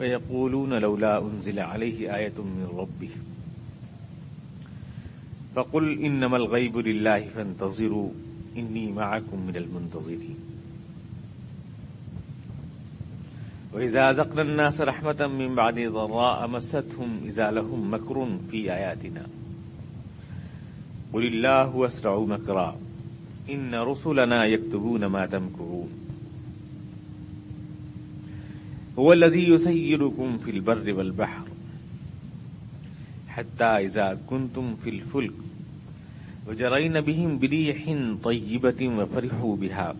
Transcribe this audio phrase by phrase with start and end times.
[0.00, 3.10] ويقولون لولا أنزل عليه آية من ربه
[5.54, 8.10] فقل إنما الغيب لله فانتظروا
[8.56, 10.36] إني معكم من المنتظرين
[13.72, 19.26] وإذا زقنا الناس رحمة من بعد ضراء مستهم إذا لهم مكر في آياتنا
[21.12, 22.76] قل الله أسرع مكرا
[23.50, 26.01] إن رسلنا يكتبون ما تمكرون
[28.98, 31.44] هو الذي يسيركم في البر والبحر
[33.28, 35.32] حتى إذا كنتم في الفلك
[36.48, 39.96] وجرين بهم بريح طيبة وفرحوا بها.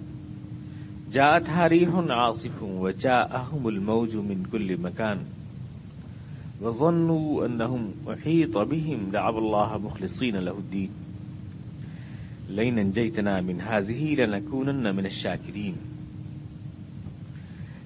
[1.13, 5.19] جاءتها ريح عاصف وجاءهم الموج من كل مكان
[6.63, 10.91] وظنوا أنهم أحيط بهم دعوا الله مخلصين له الدين.
[12.49, 15.92] لئن انجيتنا من هذه لنكونن من الشاكرين.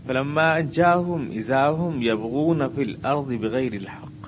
[0.09, 4.23] فلما انجاهم اذا هم يبغون في الارض بغير الحق.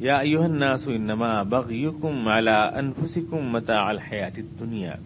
[0.00, 4.98] يا ايها الناس انما بغيكم على انفسكم متاع الحياه الدنيا.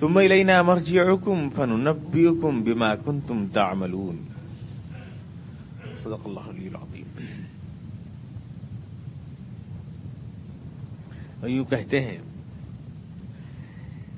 [0.00, 4.16] ثم الينا مرجعكم فننبئكم بما كنتم تعملون.
[6.04, 7.04] صدق الله العلي العظيم.
[11.48, 12.18] یوں کہتے ہیں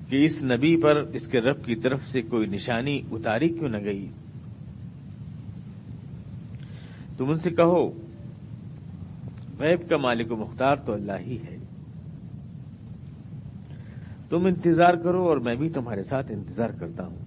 [0.08, 3.76] کہ اس نبی پر اس کے رب کی طرف سے کوئی نشانی اتاری کیوں نہ
[3.84, 4.08] گئی؟
[7.16, 7.88] تم ان سے کہو،
[9.58, 11.56] غیب کا مالک و مختار تو اللہ ہی ہے۔
[14.30, 17.18] تم انتظار کرو اور میں بھی تمہارے ساتھ انتظار کرتا ہوں۔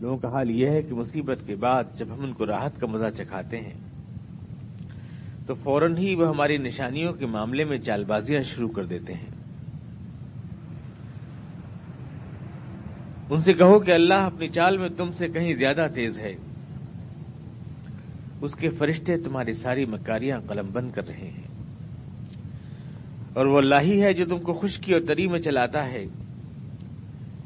[0.00, 2.86] لوگوں کا حال یہ ہے کہ مصیبت کے بعد جب ہم ان کو راحت کا
[2.86, 3.74] مزہ چکھاتے ہیں،
[5.46, 9.35] تو فوراً ہی وہ ہماری نشانیوں کے معاملے میں چال بازیاں شروع کر دیتے ہیں۔
[13.30, 16.36] ان سے کہو کہ اللہ اپنی چال میں تم سے کہیں زیادہ تیز ہے۔
[18.40, 21.46] اس کے فرشتے تمہاری ساری مکاریاں قلم بند کر رہے ہیں۔
[23.34, 26.04] اور وہ اللہ ہی ہے جو تم کو خشکی اور تری میں چلاتا ہے۔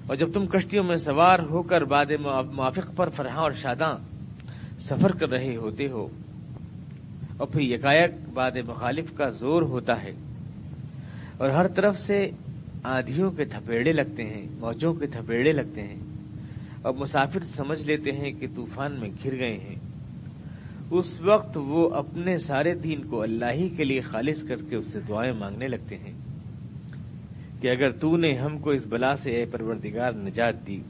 [0.06, 2.06] اور جب تم کشتیوں میں سوار ہو کر باد
[2.54, 3.94] موافق پر فرحاں اور شاداں
[4.78, 6.06] سفر کر رہے ہوتے ہو،
[7.36, 10.10] اور پھر یکایک باد مخالف کا زور ہوتا ہے۔
[11.38, 12.30] اور ہر طرف سے
[12.84, 16.00] آندھیوں کے تھپیڑے لگتے ہیں، موجوں کے تھپیڑے لگتے ہیں۔
[16.82, 19.76] اور مسافر سمجھ لیتے ہیں کہ طوفان میں گر گئے ہیں۔
[20.90, 24.86] اس وقت وہ اپنے سارے دین کو اللہ ہی کے لیے خالص کر کے اس
[24.92, 26.12] سے دعائیں مانگنے لگتے ہیں
[27.60, 30.80] کہ اگر تو نے ہم کو اس بلا سے اے پروردگار نجات دی،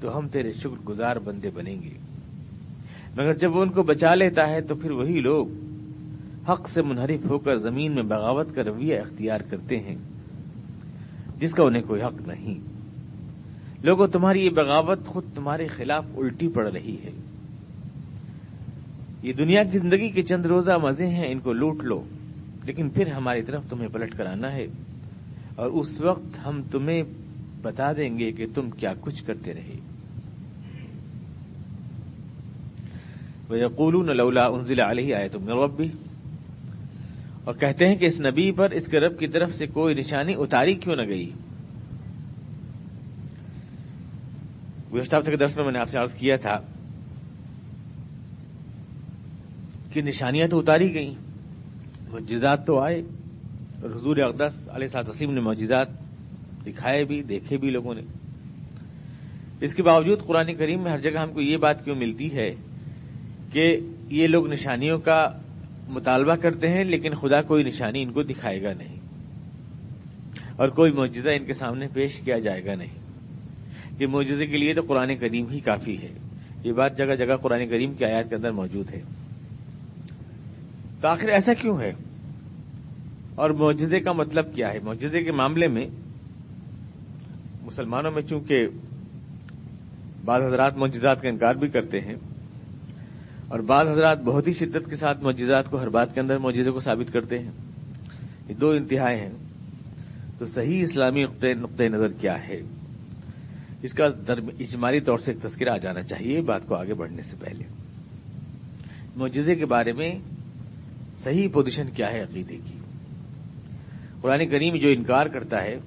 [0.00, 1.90] تو ہم تیرے شکر گزار بندے بنیں گے۔
[3.18, 5.46] مگر جب وہ ان کو بچا لیتا ہے، تو پھر وہی لوگ
[6.48, 10.15] حق سے منحرف ہو کر زمین میں بغاوت کا رویہ اختیار کرتے ہیں۔
[11.40, 12.54] جس کا انہیں کوئی حق نہیں۔
[13.82, 17.10] لوگوں، تمہاری یہ بغاوت خود تمہارے خلاف الٹی پڑ رہی ہے۔
[19.22, 22.02] یہ دنیا کی زندگی کے چند روزہ مزے ہیں، ان کو لوٹ لو۔
[22.64, 24.66] لیکن پھر ہماری طرف تمہیں پلٹ کر آنا ہے۔
[25.56, 27.02] اور اس وقت ہم تمہیں
[27.62, 29.78] بتا دیں گے کہ تم کیا کچھ کرتے رہے۔
[33.50, 36.15] وَيَقُولُونَ لَوْلَا أُنزِلَ عَلَيْهِ آيَةٌ مِّن رَبِّهِ۔
[37.46, 40.34] اور کہتے ہیں کہ اس نبی پر اس کے رب کی طرف سے کوئی نشانی
[40.36, 41.30] اتاری کیوں نہ گئی؟
[44.94, 46.56] گزشتہ ہفتے کے درس میں میں نے آپ سے عرض کیا تھا
[49.92, 51.14] کہ نشانیاں تو اتاری گئیں،
[52.12, 53.02] معجزات تو آئے،
[53.82, 55.86] اور حضور اقدس علیہ صاحب تسلیم نے معجزات
[56.66, 58.02] دکھائے بھی، دیکھے بھی لوگوں نے۔
[59.60, 62.50] اس کے باوجود قرآن کریم میں ہر جگہ ہم کو یہ بات کیوں ملتی ہے
[63.52, 65.26] کہ یہ لوگ نشانیوں کا
[65.88, 68.96] مطالبہ کرتے ہیں، لیکن خدا کوئی نشانی ان کو دکھائے گا نہیں۔
[70.56, 72.98] اور کوئی معجزہ ان کے سامنے پیش کیا جائے گا نہیں۔
[74.00, 76.08] یہ معجزے کے لیے تو قرآن کریم ہی کافی ہے۔
[76.64, 79.02] یہ بات جگہ جگہ قرآن کریم کی آیات کے اندر موجود ہے۔
[81.00, 81.90] تو آخر ایسا کیوں ہے؟
[83.34, 85.86] اور معجزے کا مطلب کیا ہے؟ معجزے کے معاملے میں
[87.62, 88.66] مسلمانوں میں چونکہ
[90.24, 92.14] بعض حضرات معجزات کا انکار بھی کرتے ہیں
[93.48, 96.70] اور بعض حضرات بہت ہی شدت کے ساتھ معجزات کو ہر بات کے اندر معجزے
[96.70, 97.50] کو ثابت کرتے ہیں۔
[98.48, 99.30] یہ دو انتہائے ہیں۔
[100.38, 102.60] تو صحیح اسلامی نقطۂ نظر کیا ہے؟
[103.82, 104.04] اس کا
[104.60, 107.64] اجمالی طور سے ایک تذکرہ آ جانا چاہیے بات کو آگے بڑھنے سے پہلے۔
[109.16, 110.18] معجزے کے بارے میں
[111.16, 112.78] صحیح پوزیشن کیا ہے عقیدے کی؟
[114.20, 115.78] قرآن کریم جو انکار کرتا ہے،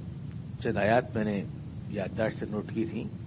[0.63, 1.43] چند آیات میں نے
[1.89, 3.18] یادداشت سے نوٹ کی تھیں۔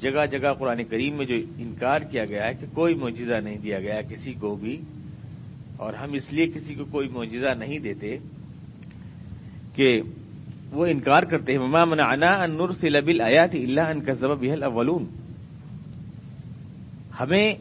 [0.00, 3.78] جگہ جگہ قرآن کریم میں جو انکار کیا گیا ہے کہ کوئی معجزہ نہیں دیا
[3.80, 4.76] گیا کسی کو بھی،
[5.76, 8.16] اور ہم اس لیے کسی کو کوئی معجزہ نہیں دیتے
[9.76, 10.00] کہ
[10.72, 15.04] وہ انکار کرتے ہیں۔ مما من انا ان نور سے اللہ ان کا ضبب اولون
[17.20, 17.54] ہمیں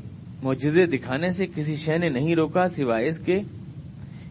[0.44, 3.40] معجزے دکھانے سے کسی شے نے نہیں روکا سوائے اس کے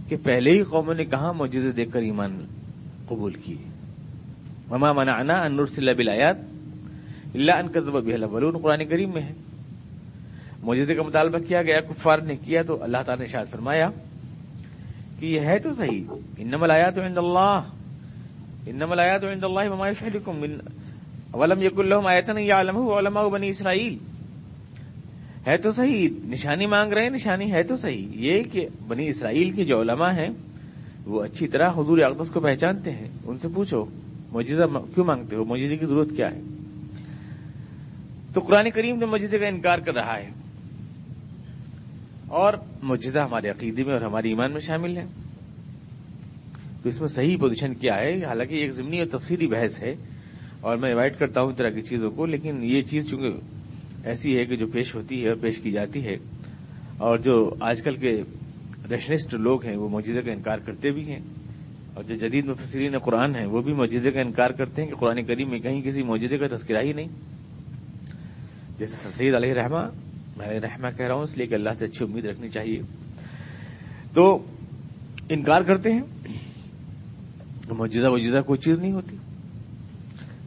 [0.08, 2.32] کہ پہلے ہی قوموں نے کہا معجزے دیکھ کر ایمان
[3.08, 3.56] قبول کیے۔
[4.70, 6.36] مما منعنا ان نرسل بالآیات
[7.36, 9.32] الا ان كذب بها الاولون قرآن کریم میں ہے۔
[10.62, 13.90] معجزے کا مطالبہ کیا گیا، کفار نے کیا تو اللہ تعالی نے شاید فرمایا
[15.20, 16.04] کہ یہ ہے تو صحیح۔
[16.38, 17.60] انما الآیات عند اللہ۔
[18.66, 20.58] انما الآیات عند اللہ وما يشهدكم من
[21.32, 23.98] ولم يكن لهم آیه يعلمه علماء بني اسرائیل۔
[25.46, 29.50] ہے تو صحیح۔ نشانی مانگ رہے ہیں، نشانی ہے تو صحیح۔ یہ کہ بنی اسرائیل
[29.50, 30.28] کے جو علماء ہیں،
[31.06, 33.84] وہ اچھی طرح حضور اقدس کو پہچانتے ہیں۔ ان سے پوچھو
[34.32, 36.40] موجودہ کیوں مانگتے ہو؟ موجودے کی ضرورت کیا ہے؟
[38.36, 40.30] تو قرآن کریم نے موجودے کا انکار کر رہا ہے۔
[42.28, 42.52] اور
[42.82, 45.04] معجزہ ہمارے عقیدے میں اور ہمارے ایمان میں شامل ہے۔
[46.82, 49.94] تو اس میں صحیح پوزیشن کیا ہے؟ حالانکہ ایک ضمنی اور تفصیلی بحث ہے۔
[50.60, 53.30] اور میں انوائٹ کرتا ہوں طرح کی چیزوں کو، لیکن یہ چیز چونکہ
[54.04, 56.14] ایسی ہے کہ جو پیش ہوتی ہے اور پیش کی جاتی ہے،
[56.98, 58.22] اور جو آج کل کے
[58.90, 61.20] ریشنسٹ لوگ ہیں، وہ موجودہ کا انکار کرتے بھی ہیں۔
[61.94, 65.24] اور جو جدید مفسرین قرآن ہیں، وہ بھی موجودے کا انکار کرتے ہیں کہ قرآن
[65.24, 67.08] کریم میں کہیں کسی موجودے کا تذکرہ ہی نہیں۔
[68.78, 69.88] جیسے سید علیہ رحمہ
[70.36, 72.82] میں علیہ رحمہ کہہ رہا ہوں، اس لیے کہ اللہ سے اچھی امید رکھنی چاہیے۔
[74.14, 74.38] تو
[75.28, 76.00] انکار کرتے ہیں
[77.70, 79.16] موجودہ وجودہ کوئی چیز نہیں ہوتی۔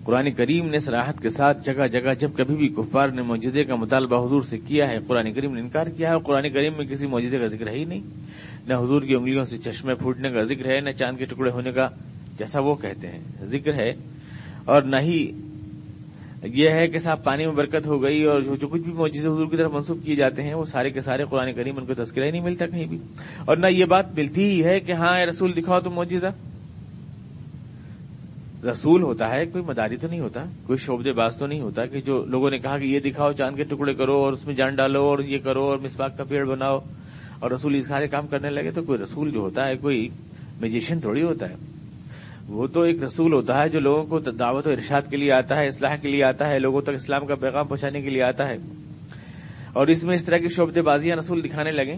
[0.04, 3.76] قرآن کریم نے سراحت کے ساتھ جگہ جگہ جب کبھی بھی کفار نے موجودے کا
[3.76, 6.86] مطالبہ حضور سے کیا ہے، قرآن کریم نے انکار کیا ہے۔ اور قرآن کریم میں
[6.86, 8.02] کسی موجودے کا ذکر ہے ہی نہیں۔
[8.68, 11.72] نہ حضور کی انگلیوں سے چشمے پھوٹنے کا ذکر ہے، نہ چاند کے ٹکڑے ہونے
[11.72, 11.86] کا،
[12.40, 13.90] جیسا وہ کہتے ہیں، ذکر ہے۔
[14.66, 15.32] اور نہ ہی
[16.44, 19.46] یہ ہے کہ صاحب پانی میں برکت ہو گئی اور جو کچھ بھی موجود حضور
[19.46, 22.26] کی طرف منسوخ کیے جاتے ہیں، وہ سارے کے سارے قرآن کریم ان کو تذکرہ
[22.26, 22.98] ہی نہیں ملتا کہیں بھی۔
[23.46, 26.28] اور نہ یہ بات ملتی ہی ہے کہ ہاں رسول، دکھاؤ تو موجودہ
[28.68, 32.02] رسول ہوتا ہے، کوئی مداری تو نہیں ہوتا، کوئی شعبے باز تو نہیں ہوتا کہ
[32.02, 34.76] جو لوگوں نے کہا کہ یہ دکھاؤ، چاند کے ٹکڑے کرو اور اس میں جان
[34.76, 36.80] ڈالو اور یہ کرو اور مسواک کا پیڑ بناؤ۔
[37.40, 40.10] اور رسول اس سارے کام کرنے لگے تو کوئی رسول جو ہوتا ہے، کوئی
[40.62, 41.79] میجیشین تھوڑی ہوتا ہے۔
[42.50, 45.58] وہ تو ایک رسول ہوتا ہے جو لوگوں کو دعوت و ارشاد کے لیے آتا
[45.58, 48.48] ہے، اصلاح کے لیے آتا ہے، لوگوں تک اسلام کا پیغام پہنچانے کے لیے آتا
[48.48, 48.56] ہے۔
[49.74, 51.96] اور اس میں اس طرح کی شعبے بازیاں رسول دکھانے لگے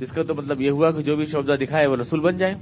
[0.00, 2.52] جس کا تو مطلب یہ ہوا کہ جو بھی شعبہ دکھائے وہ رسول بن جائے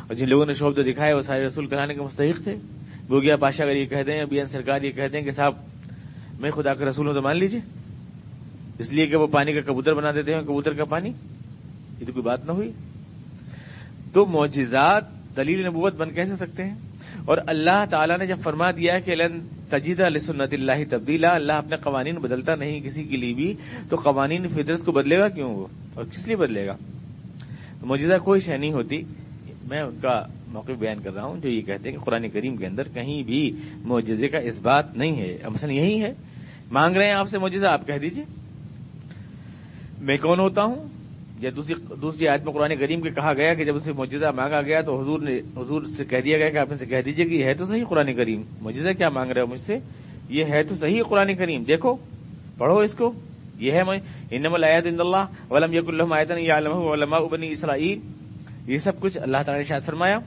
[0.00, 2.54] اور جن لوگوں نے شعبہ دکھائے وہ سارے رسول کرانے کے مستحق تھے۔
[3.10, 5.54] گوگیا پاشا اگر یہ کہتے ہیں ابھی سرکار یہ کہتے ہیں کہ صاحب،
[6.40, 7.60] میں خدا کا رسول ہوں تو مان لیجیے
[8.78, 11.08] اس لیے کہ وہ پانی کا کبوتر بنا دیتے ہیں کبوتر کا پانی،
[12.00, 12.72] یہ تو کوئی بات نہ ہوئی۔
[14.12, 16.74] تو معجزات دلیل نبوت بن کیسے سکتے ہیں؟
[17.24, 19.38] اور اللہ تعالیٰ نے جب فرما دیا کہ لن
[19.68, 23.54] تجید علیہ سنت اللہ تبدیلا، اللہ اپنے قوانین بدلتا نہیں کسی کے لیے بھی،
[23.88, 26.76] تو قوانین فطرت کو بدلے گا کیوں وہ؟ اور کس لیے بدلے گا؟
[27.82, 28.96] موجودہ کوئی شہ نہیں ہوتی۔
[29.70, 32.56] میں ان کا موقع بیان کر رہا ہوں جو یہ کہتے ہیں کہ قرآن کریم
[32.56, 33.50] کے اندر کہیں بھی
[33.84, 36.12] معجزے کا اس بات نہیں ہے۔ مثلا یہی ہے۔
[36.72, 38.24] مانگ رہے ہیں آپ سے معجزہ، آپ کہہ دیجیے۔
[40.00, 40.97] میں کون ہوتا ہوں؟
[41.38, 44.62] یا دوسری دوسری آیت میں قرآن کریم کے کہا گیا کہ جب اسے معجزہ مانگا
[44.62, 47.34] گیا تو حضور نے حضور سے کہہ دیا گیا کہ آپ سے کہہ دیجیے کہ
[47.34, 49.76] یہ ہے تو صحیح قرآن کریم۔ معجزہ کیا مانگ رہے ہو مجھ سے؟
[50.28, 51.96] یہ ہے تو صحیح قرآن کریم۔ دیکھو،
[52.58, 53.12] پڑھو اس کو۔
[53.58, 53.98] یہ ہے میں
[54.30, 56.50] انم الایت اللہ ولم یق اللہ آیتن
[56.92, 57.98] علماء بنی اسرائیل۔
[58.72, 60.18] یہ سب کچھ اللہ تعالی نے شاید فرمایا۔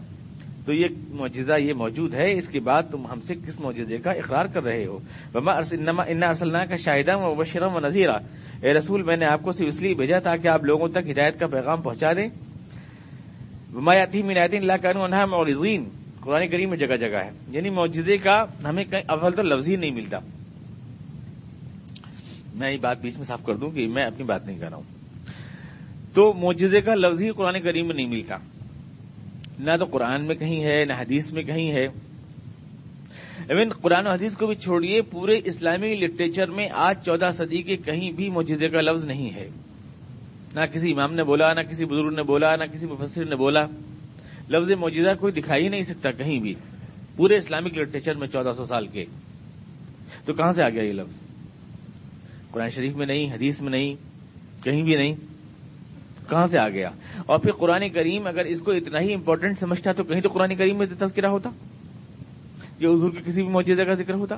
[0.65, 4.11] تو یہ معجزہ یہ موجود ہے، اس کے بعد تم ہم سے کس معجزے کا
[4.11, 4.97] اقرار کر رہے ہو؟
[5.33, 6.19] ان
[6.69, 8.15] کا شاہدہ و بشرم و نذیرہ
[8.61, 11.09] اے رسول، میں نے آپ کو صرف اس لیے بھیجا تھا کہ آپ لوگوں تک
[11.09, 12.27] ہدایت کا پیغام پہنچا دیں۔
[13.75, 15.89] ومایاتی منایت اللہ قانو انہا مولزین
[16.19, 19.75] قرآن کریم میں جگہ جگہ ہے۔ یعنی معجزے کا ہمیں کہیں اول تو لفظ ہی
[19.75, 20.17] نہیں ملتا۔
[22.55, 24.77] میں یہ بات بیچ میں صاف کر دوں کہ میں اپنی بات نہیں کر رہا
[24.77, 24.83] ہوں۔
[26.13, 28.35] تو معجزے کا لفظ ہی قرآن کریم میں نہیں ملتا۔
[29.59, 31.85] نہ تو قرآن میں کہیں ہے، نہ حدیث میں کہیں ہے۔
[33.49, 37.77] ایون قرآن و حدیث کو بھی چھوڑیے، پورے اسلامی لٹریچر میں آج چودہ صدی کے
[37.77, 39.49] کہیں بھی معجزے کا لفظ نہیں ہے۔
[40.55, 43.65] نہ کسی امام نے بولا، نہ کسی بزرگ نے بولا، نہ کسی مفسر نے بولا۔
[44.49, 46.55] لفظ معجزہ کوئی دکھائی نہیں سکتا کہیں بھی۔
[47.15, 49.05] پورے اسلامک لٹریچر میں چودہ سو سال کے۔
[50.25, 51.19] تو کہاں سے آ گیا یہ لفظ؟
[52.51, 53.95] قرآن شریف میں نہیں، حدیث میں نہیں،
[54.63, 55.15] کہیں بھی نہیں۔
[56.31, 56.89] کہاں سے آ گیا؟
[57.25, 60.55] اور پھر قرآن کریم اگر اس کو اتنا ہی امپورٹنٹ سمجھتا تو کہیں تو قرآن
[60.55, 61.49] کریم میں تذکرہ ہوتا؟
[62.79, 64.35] کہ حضور کے کسی بھی موجودہ کا ذکر ہوتا؟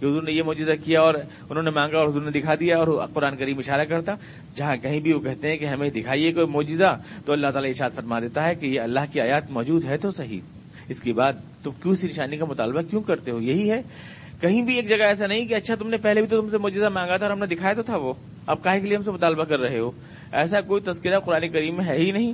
[0.00, 1.14] کہ حضور نے یہ موجودہ کیا اور
[1.50, 4.12] انہوں نے مانگا اور حضور نے دکھا دیا اور قرآن کریم اشارہ کرتا؟
[4.56, 6.96] جہاں کہیں بھی وہ کہتے ہیں کہ ہمیں دکھائیے کوئی موجودہ
[7.26, 10.10] تو اللہ تعالیٰ اشاد فرما دیتا ہے کہ یہ اللہ کی آیات موجود ہے تو
[10.10, 10.40] صحیح۔
[10.88, 11.32] اس کے بعد
[11.62, 13.82] تم کیوں سی نشانی کا مطالبہ کیوں کرتے ہو؟ یہی ہے
[14.40, 16.58] کہیں بھی ایک جگہ ایسا نہیں کہ اچھا تم نے پہلے بھی تو تم سے
[16.58, 18.12] موجودہ مانگا تھا اور ہم نے دکھایا تو تھا وہ۔
[18.46, 19.90] اب کہے کے لیے ہم سے مطالبہ کر رہے ہو۔
[20.32, 22.32] ایسا کوئی تذکرہ قرآن کریم میں ہے ہی نہیں۔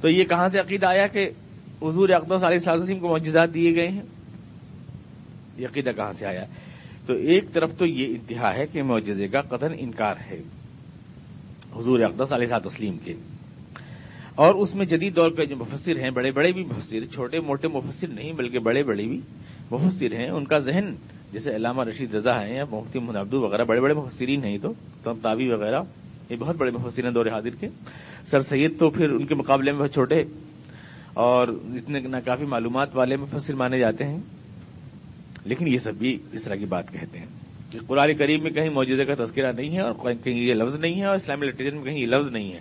[0.00, 1.28] تو یہ کہاں سے عقیدہ آیا کہ
[1.82, 4.02] حضور اقدس علیہ وسلم کو معجزات دیے گئے ہیں؟
[5.58, 6.44] یہ عقیدہ کہاں سے آیا؟
[7.06, 10.42] تو ایک طرف تو یہ انتہا ہے کہ معجزے کا قطن انکار ہے
[11.76, 13.12] حضور اقدس علیہ سات تسلیم کے۔
[14.34, 17.68] اور اس میں جدید دور کے جو مفسر ہیں، بڑے بڑے بھی مفسر، چھوٹے موٹے
[17.68, 19.20] مفسر نہیں بلکہ بڑے بڑے بھی
[19.70, 20.94] مفسر ہیں۔ ان کا ذہن،
[21.32, 24.72] جیسے علامہ رشید رضا ہیں یا مفتی محمد وغیرہ، بڑے بڑے مفسرین ہیں تو
[25.22, 25.80] تابی وغیرہ،
[26.30, 27.68] یہ بہت بڑے مفسر ہیں دور حاضر کے۔
[28.26, 30.22] سر سید تو پھر ان کے مقابلے میں بہت چھوٹے،
[31.14, 34.18] اور اتنے نہ کافی معلومات والے مفسر مانے جاتے ہیں۔
[35.44, 37.26] لیکن یہ سب بھی اس طرح کی بات کہتے ہیں
[37.70, 39.94] کہ قرآن کریم میں کہیں موجودہ کا تذکرہ نہیں ہے اور
[40.24, 42.60] کہیں یہ لفظ نہیں ہے اور اسلامی لٹریچر میں کہیں یہ لفظ نہیں ہے۔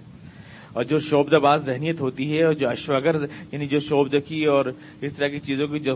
[0.75, 3.15] اور جو شعبد باز ذہنیت ہوتی ہے اور جو اشوگر
[3.51, 4.65] یعنی جو شعبد کی اور
[5.01, 5.95] اس طرح کی چیزوں کی جو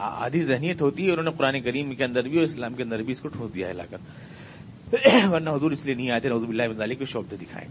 [0.00, 3.02] آدھی ذہنیت ہوتی ہے انہوں نے قرآن کریم کے اندر بھی اور اسلام کے اندر
[3.02, 3.96] بھی اس کو ٹھوس دیا ہے لا کر
[5.30, 7.66] ورنہ حضور اس لیے نہیں آئے تھے نوزب اللہ مزالی کو شعبد دکھائے۔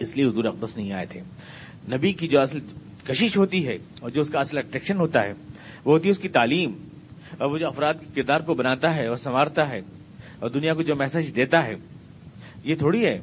[0.00, 1.20] اس لیے حضور اقدس نہیں آئے تھے۔
[1.96, 2.58] نبی کی جو اصل
[3.04, 5.32] کشش ہوتی ہے اور جو اس کا اصل اٹریکشن ہوتا ہے،
[5.84, 6.72] وہ ہوتی ہے اس کی تعلیم۔
[7.38, 9.78] اور وہ جو افراد کے کردار کو بناتا ہے اور سنوارتا ہے
[10.38, 11.74] اور دنیا کو جو میسج دیتا ہے،
[12.64, 13.20] یہ تھوڑی ہے۔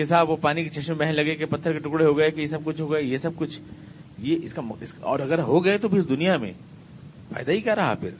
[0.00, 2.40] کہ صاحب وہ پانی کے چشمے بہن لگے کہ پتھر کے ٹکڑے ہو گئے کہ
[2.40, 3.60] یہ سب کچھ ہو گئے، یہ سب کچھ۔
[4.18, 4.62] یہ اس کا
[5.00, 6.52] اور اگر ہو گئے تو پھر اس دنیا میں
[7.32, 8.10] فائدہ ہی کیا رہا پھر؟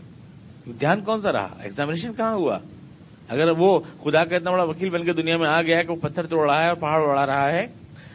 [0.80, 2.58] دھیان کون سا رہا؟ ایگزامینیشن کہاں ہوا؟
[3.28, 5.96] اگر وہ خدا کا اتنا بڑا وکیل بن کے دنیا میں آ گیا کہ وہ
[5.96, 7.66] پتھر توڑ رہا ہے اور پہاڑ اڑا رہا ہے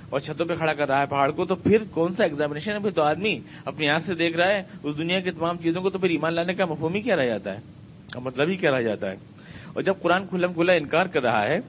[0.10, 2.79] اور چھتوں پہ کھڑا کر رہا ہے پہاڑ کو، تو پھر کون سا ایگزامینیشن ہے؟
[2.79, 5.89] پھر تو آدمی اپنی آنکھ سے دیکھ رہا ہے، اس دنیا کی تمام چیزوں کو
[5.89, 8.81] تو پھر ایمان لانے کا مفہوم ہی کیا رہ جاتا ہے؟ مطلب ہی کیا رہ
[8.81, 9.15] جاتا ہے؟
[9.74, 11.60] اور جب قرآن کھلم کھلا انکار کر رہا ہے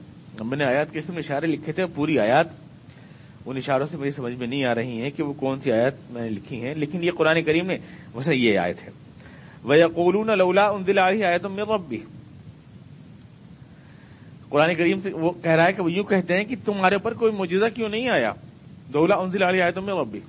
[0.43, 2.47] میں نے آیات کے اسم اشارے لکھے تھے، پوری آیات
[3.45, 6.11] ان اشاروں سے میری سمجھ میں نہیں آ رہی ہیں کہ وہ کون سی آیات
[6.11, 7.77] میں نے لکھی ہیں، لیکن یہ قرآن کریم نے
[8.15, 8.89] ویسے یہ آیت ہے۔
[9.63, 11.49] وہ یقولون لولا ان دل آئی آیتوں
[14.49, 17.13] قرآن کریم سے وہ کہہ رہا ہے کہ وہ یوں کہتے ہیں کہ تمہارے اوپر
[17.13, 18.31] کوئی موجودہ کیوں نہیں آیا؟
[18.93, 20.19] دولا انزل علی آیتوں میں رب بھی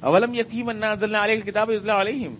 [0.00, 2.34] اولم یقیم علیہ کتاب علیہم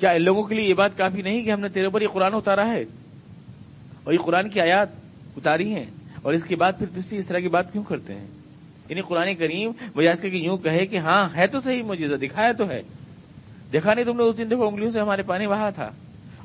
[0.00, 2.08] کیا ان لوگوں کے لیے یہ بات کافی نہیں کہ ہم نے تیرے اوپر یہ
[2.12, 2.84] قرآن اتارا ہے؟
[4.06, 4.88] اور یہ قرآن کی آیات
[5.36, 5.84] اتاری ہیں
[6.22, 8.26] اور اس کے بعد پھر دوسری اس طرح کی بات کیوں کرتے ہیں؟
[8.88, 12.16] یعنی قرآن کریم بجائے اس کے کہ یوں کہے کہ ہاں ہے تو صحیح مجھے
[12.16, 12.82] دکھایا تو ہے۔
[13.72, 15.90] دیکھا نہیں تم نے اس دن دیکھو انگلیوں سے ہمارے پانی بہا تھا۔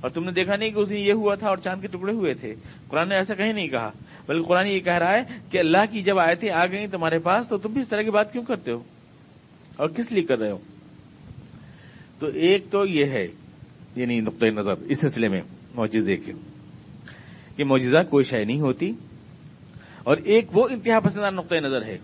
[0.01, 2.13] اور تم نے دیکھا نہیں کہ اس دن یہ ہوا تھا اور چاند کے ٹکڑے
[2.13, 2.53] ہوئے تھے۔
[2.87, 3.89] قرآن نے ایسا کہیں نہیں کہا،
[4.27, 7.17] بلکہ قرآن یہ کہہ رہا ہے کہ اللہ کی جب آئے تھے آ گئی تمہارے
[7.19, 8.83] پاس تو تم بھی اس طرح کی بات کیوں کرتے ہو؟
[9.77, 10.57] اور کس لیے کر رہے ہو؟
[12.19, 13.27] تو ایک تو یہ ہے
[13.95, 15.41] یعنی نقطۂ نظر، اس سلسلے میں
[15.75, 16.31] موجودے کے۔
[17.55, 18.91] کہ معجزہ کوئی شے نہیں ہوتی۔
[20.03, 21.97] اور ایک وہ انتہا پسندہ نقطۂ نظر ہے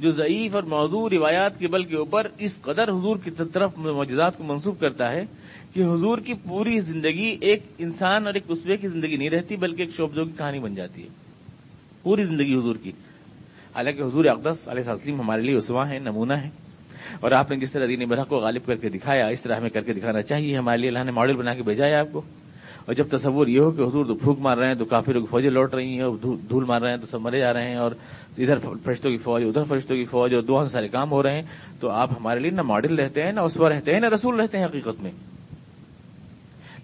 [0.00, 4.38] جو ضعیف اور موضوع روایات کے بل کے اوپر اس قدر حضور کی طرف معجزات
[4.38, 5.22] کو منسوخ کرتا ہے
[5.74, 9.82] کہ حضور کی پوری زندگی ایک انسان اور ایک اسبے کی زندگی نہیں رہتی، بلکہ
[9.82, 11.08] ایک شوبزوں کی کہانی بن جاتی ہے۔
[12.02, 12.90] پوری زندگی حضور کی۔
[13.74, 16.48] حالانکہ حضور اقدس علیہ وسلم ہمارے لیے اسوا ہے نمونہ ہے
[17.20, 19.70] اور آپ نے جس طرح دین برہ کو غالب کر کے دکھایا، اس طرح ہمیں
[19.70, 22.22] کر کے دکھانا چاہیے۔ ہمارے لیے اللہ نے ماڈل بنا کے بھیجا ہے آپ کو۔
[22.86, 25.24] اور جب تصور یہ ہو کہ حضور تو پھوک مار رہے ہیں، تو کافی لوگ
[25.24, 27.76] فوجیں لوٹ رہی ہیں اور دھول مار رہے ہیں، تو سب مرے جا رہے ہیں
[27.76, 27.92] اور
[28.38, 31.42] ادھر فرشتوں کی فوج، ادھر فرشتوں کی فوج اور دو سارے کام ہو رہے ہیں،
[31.80, 34.58] تو آپ ہمارے لیے نہ ماڈل رہتے ہیں، نہ اسوا رہتے ہیں، نہ رسول رہتے
[34.58, 35.10] ہیں حقیقت میں۔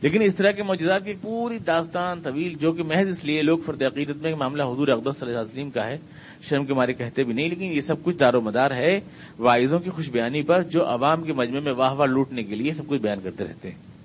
[0.03, 3.59] لیکن اس طرح کے معجزات کی پوری داستان، طویل، جو کہ محض اس لیے لوگ
[3.59, 5.97] فرد عقیدت میں معاملہ حضور اقدس صلی اللہ علیہ وسلم کا ہے،
[6.49, 9.01] شرم کے مارے کہتے بھی نہیں، لیکن یہ سب کچھ دار و مدار ہے،
[9.39, 12.73] وائزوں کی خوش بیانی پر جو عوام کے مجمع میں واہ واہ لوٹنے کے لیے
[12.73, 13.96] سب کچھ بیان کرتے رہتے ہیں۔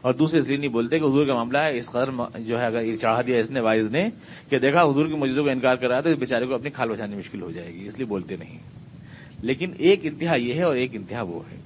[0.00, 2.66] اور دوسرے اس لیے نہیں بولتے کہ حضور کا معاملہ ہے، اس قدر جو ہے،
[2.66, 4.10] اگر یہ چاہ دیا اس نے وائز نے
[4.48, 6.88] کہ دیکھا حضور کی موجودوں کا انکار کر رہا تو اس بیچارے کو اپنی کھال
[6.88, 8.58] بچانے مشکل ہو جائے گی، اس لیے بولتے نہیں۔
[9.42, 11.56] لیکن ایک انتہا یہ ہے اور ایک انتہا وہ ہے۔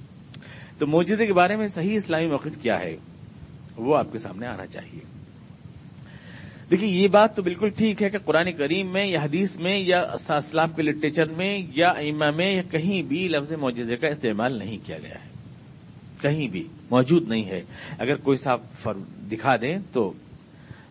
[0.77, 2.95] تو موجودے کے بارے میں صحیح اسلامی موقف کیا ہے،
[3.77, 4.99] وہ آپ کے سامنے آنا چاہیے۔
[6.71, 9.99] دیکھیے، یہ بات تو بالکل ٹھیک ہے کہ قرآن کریم میں یا حدیث میں یا
[10.35, 14.77] اسلاف کے لٹریچر میں یا ایما میں یا کہیں بھی لفظ معجزے کا استعمال نہیں
[14.85, 15.32] کیا گیا ہے۔
[16.23, 17.61] کہیں بھی موجود نہیں ہے۔
[17.99, 18.61] اگر کوئی صاحب
[19.31, 20.13] دکھا دیں تو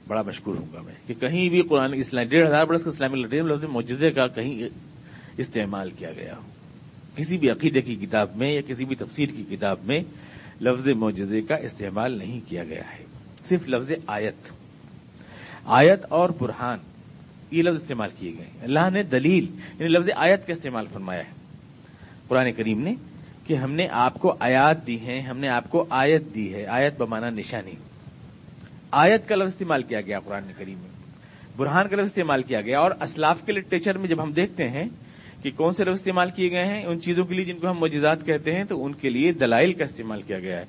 [0.08, 3.20] بڑا مشکور ہوں گا میں کہ کہیں بھی قرآن اسلام ڈیڑھ ہزار برس کا اسلامی
[3.20, 4.62] لٹریچر لفظ معجزے کا کہیں
[5.36, 6.42] استعمال کیا گیا ہو۔
[7.16, 10.00] کسی بھی عقیدے کی کتاب میں یا کسی بھی تفسیر کی کتاب میں
[10.60, 13.04] لفظ معجزے کا استعمال نہیں کیا گیا ہے۔
[13.48, 14.34] صرف لفظ آیت۔
[15.64, 16.78] آیت اور برہان
[17.50, 19.46] یہ لفظ استعمال کیے گئے اللہ نے دلیل
[19.78, 21.32] یعنی لفظ آیت کا استعمال فرمایا ہے۔
[22.28, 22.94] قرآن کریم نے
[23.52, 26.66] کہ ہم نے آپ کو آیات دی ہیں، ہم نے آپ کو آیت دی ہے،
[26.66, 27.72] آیت بمانا نشانی۔
[28.90, 30.90] آیت کا لفظ استعمال کیا گیا قرآن کریم میں۔
[31.56, 34.84] برہان کا لفظ استعمال کیا گیا اور اسلاف کے لٹریچر میں جب ہم دیکھتے ہیں
[35.42, 37.80] کہ کون سے لفظ استعمال کیے گئے ہیں، ان چیزوں کے لیے جن کو ہم
[37.80, 40.64] مجزاد کہتے ہیں، تو ان کے لیے دلائل کا استعمال کیا گیا ہے۔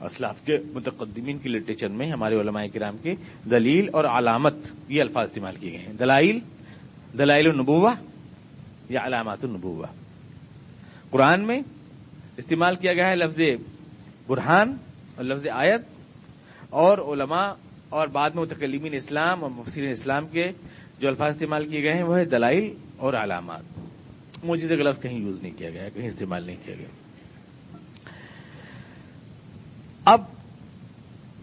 [0.00, 3.14] اسلاف کے متقدمین کی لٹریچر میں ہمارے علماء کرام کے
[3.50, 4.54] دلیل اور علامت
[4.88, 6.38] یہ الفاظ استعمال کیے گئے ہیں۔ دلائل
[7.18, 7.90] دلائل النبوہ
[8.88, 9.86] یا علامات النبوہ
[11.10, 11.60] قرآن میں
[12.36, 13.40] استعمال کیا گیا ہے لفظ
[14.26, 14.76] برہان
[15.16, 15.80] اور لفظ آیت
[16.70, 17.52] اور علماء
[17.88, 20.48] اور بعد میں متکلمین اسلام اور مفسرین اسلام کے
[20.98, 23.62] جو الفاظ استعمال کیے گئے ہیں، وہ ہے دلائل اور علامات۔
[24.44, 26.86] موجودہ کا لفظ کہیں یوز نہیں کیا گیا، کہیں استعمال نہیں کیا گیا۔
[30.04, 30.20] اب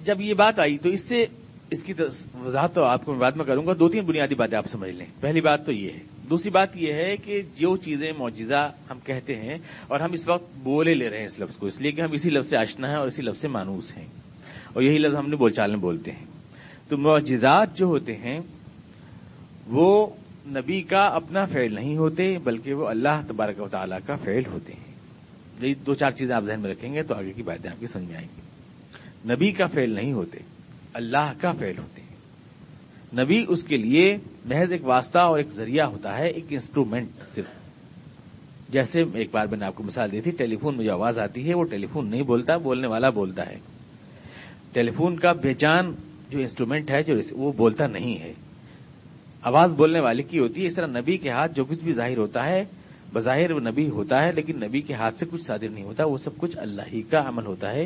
[0.04, 1.26] جب یہ بات آئی تو اس سے
[1.70, 1.94] اس کی
[2.40, 4.92] وضاحت تو آپ کو میں بعد میں کروں گا۔ دو تین بنیادی باتیں آپ سمجھ
[4.92, 9.00] لیں۔ پہلی بات تو یہ ہے دوسری بات یہ ہے کہ جو چیزیں معجزہ ہم
[9.00, 11.92] کہتے ہیں اور ہم اس وقت بولے لے رہے ہیں اس لفظ کو، اس لیے
[11.92, 14.08] کہ ہم اسی لفظ سے آشنا ہیں اور اسی لفظ سے مانوس ہیں۔
[14.74, 16.26] اور یہی لفظ ہم نے بول چال میں بولتے ہیں۔
[16.90, 18.40] تو معجزات جو ہوتے ہیں،
[19.68, 20.08] وہ
[20.48, 24.74] نبی کا اپنا فعل نہیں ہوتے، بلکہ وہ اللہ تبارک و تعالیٰ کا فعل ہوتے
[24.74, 24.94] ہیں۔
[25.62, 27.88] یہ دو چار چیزیں آپ ذہن میں رکھیں گے تو آگے کی باتیں آپ کی
[27.88, 28.42] سمجھ میں آئیں گی۔
[29.34, 30.40] نبی کا فعل نہیں ہوتے،
[30.94, 32.03] اللہ کا فعل ہوتے ہیں۔
[33.18, 37.46] نبی اس کے لیے محض ایک واسطہ اور ایک ذریعہ ہوتا ہے، ایک انسٹرومنٹ صرف۔
[38.70, 41.20] جیسے ایک بار میں نے آپ کو مثال دی تھی ٹیلی فون میں جو آواز
[41.20, 43.58] آتی ہے، وہ ٹیلی فون نہیں بولتا، بولنے والا بولتا ہے۔
[44.74, 45.94] ٹیلی فون کا بیچان
[46.30, 48.34] جو انسٹرومنٹ ہے، جو وہ بولتا نہیں ہے۔
[49.42, 52.18] آواز بولنے والے کی ہوتی ہے، اس طرح نبی کے ہاتھ جو کچھ بھی ظاہر
[52.18, 52.64] ہوتا ہے،
[53.14, 56.18] بظاہر وہ نبی ہوتا ہے، لیکن نبی کے ہاتھ سے کچھ صادر نہیں ہوتا، وہ
[56.18, 57.86] سب کچھ اللہ ہی کا عمل ہوتا ہے،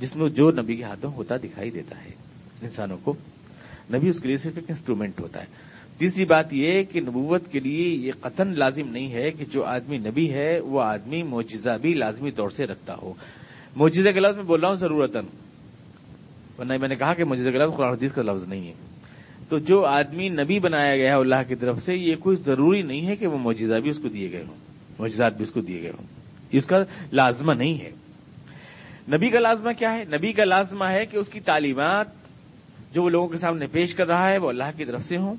[0.00, 2.10] جس میں جو نبی کے ہاتھوں ہوتا دکھائی دیتا ہے۔
[2.62, 3.14] انسانوں کو
[3.94, 7.60] نبی اس کے لیے صرف ایک انسٹرومنٹ ہوتا ہے۔ تیسری بات یہ کہ نبوت کے
[7.60, 11.94] لیے یہ قطن لازم نہیں ہے کہ جو آدمی نبی ہے، وہ آدمی معجزہ بھی
[11.94, 13.12] لازمی طور سے رکھتا ہو۔
[13.76, 15.16] معجزہ کے لفظ میں بول رہا ہوں ضرورت
[16.58, 18.74] ورنہ میں نے کہا کہ معجزہ کے لفظ قرآن حدیث کا لفظ نہیں ہے۔
[19.48, 23.06] تو جو آدمی نبی بنایا گیا ہے اللہ کی طرف سے، یہ کوئی ضروری نہیں
[23.06, 24.56] ہے کہ وہ معجزہ بھی اس کو دیے گئے ہوں۔
[24.98, 26.06] معجزات بھی اس کو دیے گئے ہوں۔
[26.52, 26.76] اس کا
[27.12, 27.90] لازمہ نہیں ہے۔
[29.16, 32.21] نبی کا لازمہ کیا ہے؟ نبی کا لازمہ ہے کہ اس کی تعلیمات
[32.94, 35.34] جو وہ لوگوں کے سامنے پیش کر رہا ہے وہ اللہ کی طرف سے ہوں۔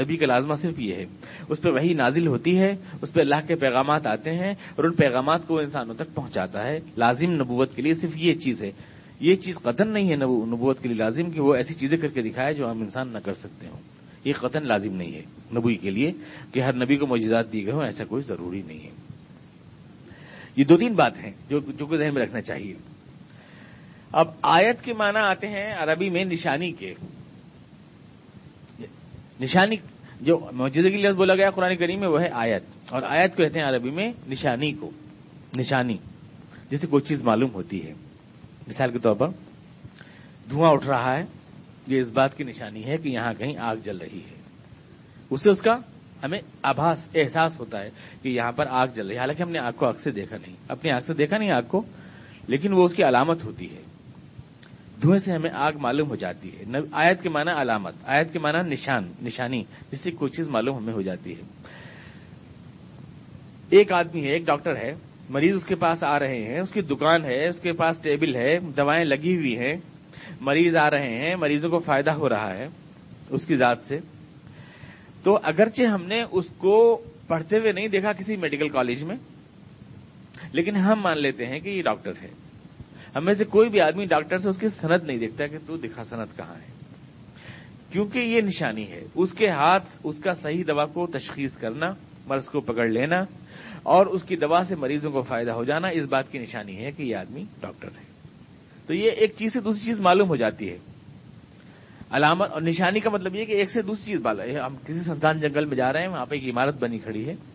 [0.00, 1.04] نبی کا لازمہ صرف یہ ہے۔
[1.48, 4.94] اس پہ وہی نازل ہوتی ہے، اس پہ اللہ کے پیغامات آتے ہیں اور ان
[4.94, 8.70] پیغامات کو انسانوں تک پہنچاتا ہے۔ لازم نبوت کے لیے صرف یہ چیز ہے۔
[9.20, 12.22] یہ چیز قطن نہیں ہے نبوت کے لیے لازم کہ وہ ایسی چیزیں کر کے
[12.22, 13.78] دکھائے جو ہم انسان نہ کر سکتے ہوں۔
[14.24, 15.22] یہ قطن لازم نہیں ہے
[15.56, 16.12] نبوی کے لیے
[16.52, 18.90] کہ ہر نبی کو موجودات دی گئے ہوں، ایسا کوئی ضروری نہیں ہے۔
[20.56, 22.93] یہ دو تین بات ہیں جو جو ذہن میں رکھنا چاہیے۔
[24.16, 26.94] اب آیت کے معنی آتے ہیں عربی میں نشانی کے۔
[29.40, 29.76] نشانی
[30.20, 33.42] جو موجودہ کی لفظ بولا گیا قرآن کریم میں وہ ہے آیت۔ اور آیت کو
[33.42, 34.90] کہتے ہیں عربی میں نشانی کو۔
[35.56, 35.96] نشانی۔
[36.70, 37.92] جسے کوئی چیز معلوم ہوتی ہے۔
[38.68, 39.28] مثال کے طور پر
[40.50, 41.24] دھواں اٹھ رہا ہے۔
[41.86, 44.42] یہ اس بات کی نشانی ہے کہ یہاں کہیں آگ جل رہی ہے۔
[45.30, 45.74] اس سے اس کا
[46.24, 47.90] ہمیں آباس، احساس ہوتا ہے
[48.22, 50.36] کہ یہاں پر آگ جل رہی ہے۔ حالانکہ ہم نے آگ کو آگ سے دیکھا
[50.36, 51.82] نہیں۔ اپنی آگ سے دیکھا نہیں آگ کو،
[52.48, 53.93] لیکن وہ اس کی علامت ہوتی ہے۔
[55.02, 58.70] دھوئیں سے ہمیں آگ معلوم ہو جاتی ہے۔ آیت کے معنی علامت، آیت کے معنی
[58.70, 61.42] نشان، نشانی، جس سے کوئی چیز معلوم ہمیں ہو جاتی ہے۔
[63.70, 64.92] ایک آدمی ہے، ایک ڈاکٹر ہے،
[65.30, 68.36] مریض اس کے پاس آ رہے ہیں، اس کی دکان ہے، اس کے پاس ٹیبل
[68.36, 69.74] ہے، دوائیں لگی ہوئی ہیں۔
[70.40, 72.66] مریض آ رہے ہیں، مریضوں کو فائدہ ہو رہا ہے
[73.30, 73.98] اس کی ذات سے۔
[75.22, 79.16] تو اگرچہ ہم نے اس کو پڑھتے ہوئے نہیں دیکھا کسی میڈیکل کالج میں،
[80.52, 82.43] لیکن ہم مان لیتے ہیں کہ یہ ڈاکٹر ہے۔
[83.16, 85.76] ہم میں سے کوئی بھی آدمی ڈاکٹر سے اس کی صنعت نہیں دیکھتا کہ تو
[85.76, 86.74] دکھا صنعت کہاں ہے۔
[87.92, 91.86] کیونکہ یہ نشانی ہے، اس کے ہاتھ، اس کا صحیح دوا کو تشخیص کرنا،
[92.26, 93.20] مرض کو پکڑ لینا
[93.82, 96.90] اور اس کی دوا سے مریضوں کو فائدہ ہو جانا، اس بات کی نشانی ہے
[96.90, 98.04] کہ یہ آدمی ڈاکٹر ہے۔
[98.86, 100.78] تو یہ ایک چیز سے دوسری چیز معلوم ہو جاتی ہے۔
[102.10, 105.40] علامت اور نشانی کا مطلب یہ کہ ایک سے دوسری چیز بالا، ہم کسی سنسان
[105.40, 107.53] جنگل میں جا رہے ہیں، وہاں پہ ایک عمارت بنی کھڑی ہے۔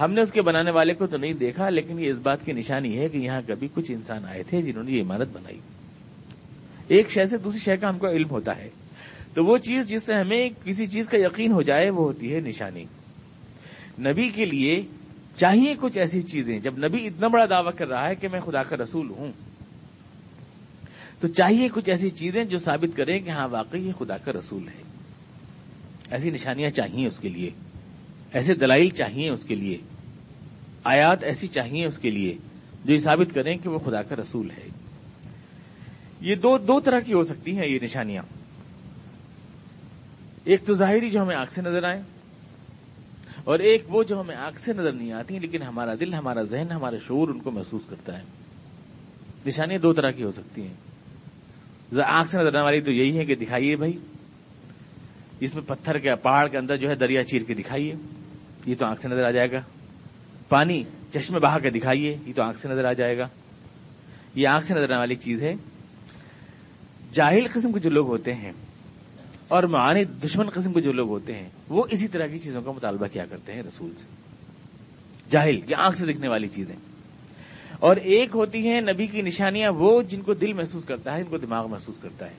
[0.00, 2.52] ہم نے اس کے بنانے والے کو تو نہیں دیکھا، لیکن یہ اس بات کی
[2.52, 5.58] نشانی ہے کہ یہاں کبھی کچھ انسان آئے تھے جنہوں نے یہ عمارت بنائی۔
[6.88, 8.70] ایک شہر سے دوسری شہر کا ہم کو علم ہوتا ہے۔
[9.34, 12.40] تو وہ چیز جس سے ہمیں کسی چیز کا یقین ہو جائے، وہ ہوتی ہے
[12.40, 12.84] نشانی۔
[13.98, 14.82] نبی کے لیے
[15.36, 18.62] چاہیے کچھ ایسی چیزیں۔ جب نبی اتنا بڑا دعویٰ کر رہا ہے کہ میں خدا
[18.62, 19.32] کا رسول ہوں،
[21.20, 24.68] تو چاہیے کچھ ایسی چیزیں جو ثابت کریں کہ ہاں واقعی یہ خدا کا رسول
[24.68, 24.82] ہے۔
[26.10, 27.50] ایسی نشانیاں چاہیے اس کے لیے۔
[28.32, 29.76] ایسے دلائل چاہیے اس کے لیے،
[30.84, 32.36] آیات ایسی چاہیے اس کے لیے
[32.84, 34.68] جو یہ ثابت کریں کہ وہ خدا کا رسول ہے۔
[36.20, 38.22] یہ دو دو طرح کی ہو سکتی ہیں یہ نشانیاں۔
[40.44, 42.02] ایک تو ظاہری جو ہمیں آنکھ سے نظر آئے،
[43.44, 46.72] اور ایک وہ جو ہمیں آنکھ سے نظر نہیں آتی، لیکن ہمارا دل، ہمارا ذہن
[46.72, 48.22] ہمارا شعور ان کو محسوس کرتا ہے۔
[49.46, 50.74] نشانیاں دو طرح کی ہو سکتی ہیں۔
[52.06, 53.92] آنکھ سے نظر آنے والی تو یہی ہے کہ دکھائیے بھائی۔
[55.40, 57.94] اس میں پتھر کے پہاڑ کے اندر جو ہے دریا چیر کے دکھائیے۔
[58.66, 59.60] یہ تو آنکھ سے نظر آ جائے گا۔
[60.48, 63.28] پانی چشمے بہا کے دکھائیے، یہ تو آنکھ سے نظر آ جائے گا۔
[64.34, 65.52] یہ آنکھ سے نظر آنے والی چیز ہے۔
[67.12, 68.52] جاہل قسم کے جو لوگ ہوتے ہیں
[69.48, 72.72] اور معانی دشمن قسم کے جو لوگ ہوتے ہیں، وہ اسی طرح کی چیزوں کا
[72.72, 74.06] مطالبہ کیا کرتے ہیں رسول سے۔
[75.30, 76.76] جاہل، یہ آنکھ سے دکھنے والی چیزیں۔
[77.80, 81.30] اور ایک ہوتی ہیں نبی کی نشانیاں، وہ جن کو دل محسوس کرتا ہے جن
[81.30, 82.34] کو دماغ محسوس کرتا ہے۔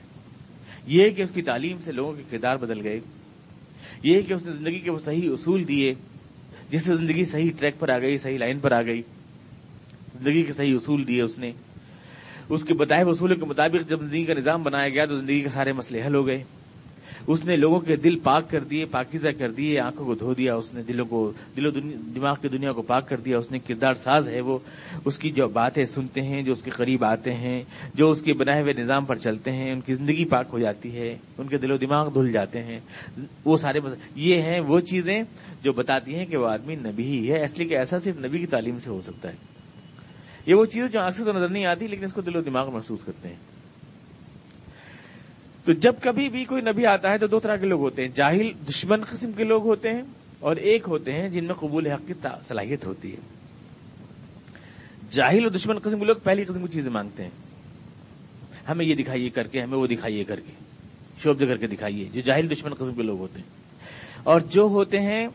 [0.86, 3.00] یہ کہ اس کی تعلیم سے لوگوں کے کردار بدل گئے۔
[4.02, 5.94] یہ کہ اس نے زندگی کے وہ صحیح اصول دیے۔
[6.70, 9.02] جس سے زندگی صحیح ٹریک پر آ گئی، صحیح لائن پر آ گئی۔
[10.14, 11.52] زندگی کے صحیح اصول دیے اس نے۔
[12.48, 15.48] اس کے بتائے اصولوں کے مطابق جب زندگی کا نظام بنایا گیا تو زندگی کے
[15.48, 16.44] سارے مسئلے حل ہو گئے۔
[17.26, 20.54] اس نے لوگوں کے دل پاک کر دیے، پاکیزہ کر دیے، آنکھوں کو دھو دیا،
[20.54, 21.70] اس نے دلوں کو دل و
[22.14, 24.58] دماغ کی دنیا کو پاک کر دیا، اس نے کردار ساز ہے وہ،
[25.04, 27.62] اس کی جو باتیں سنتے ہیں، جو اس کے قریب آتے ہیں،
[27.94, 30.96] جو اس کے بنائے ہوئے نظام پر چلتے ہیں، ان کی زندگی پاک ہو جاتی
[30.96, 32.80] ہے، ان کے دل و دماغ دھل جاتے ہیں،
[33.44, 33.78] وہ سارے
[34.14, 35.22] یہ ہیں وہ چیزیں
[35.62, 38.38] جو بتاتی ہیں کہ وہ آدمی نبی ہی ہے، اس لیے کہ ایسا صرف نبی
[38.38, 39.36] کی تعلیم سے ہو سکتا ہے۔
[40.46, 42.40] یہ وہ چیزیں جو آنکھ سے تو نظر نہیں آتی، لیکن اس کو دل و
[42.40, 43.49] دماغ محسوس کرتے ہیں۔
[45.70, 48.08] تو جب کبھی بھی کوئی نبی آتا ہے تو دو طرح کے لوگ ہوتے ہیں۔
[48.08, 50.02] جاہل دشمن قسم کے لوگ ہوتے ہیں
[50.40, 52.14] اور ایک ہوتے ہیں جن میں قبول حق کی
[52.48, 53.16] صلاحیت ہوتی ہے۔
[55.10, 57.30] جاہل اور دشمن قسم کے لوگ پہلی قسم کی چیزیں مانگتے ہیں۔
[58.68, 60.52] ہمیں یہ دکھائیے کر کے، ہمیں وہ دکھائیے کر کے۔
[61.22, 63.48] شوبد کر کے دکھائیے۔ جو جاہل دشمن قسم کے لوگ ہوتے ہیں۔
[64.22, 65.28] اور جو ہوتے ہیں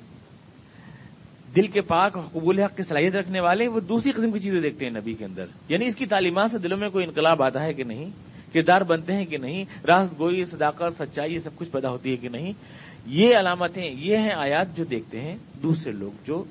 [1.56, 4.62] دل کے پاک اور قبول حق کی صلاحیت رکھنے والے، وہ دوسری قسم کی چیزیں
[4.62, 7.64] دیکھتے ہیں نبی کے اندر۔ یعنی اس کی تعلیمات سے دلوں میں کوئی انقلاب آتا
[7.64, 11.70] ہے کہ نہیں؟ کردار بنتے ہیں کہ نہیں؟ راس گوئی، صداقت، سچائی، یہ سب کچھ
[11.70, 12.54] پیدا ہوتی ہے کہ نہیں؟
[13.06, 16.44] یہ علامتیں یہ ہیں آیات جو دیکھتے ہیں دوسرے لوگ جو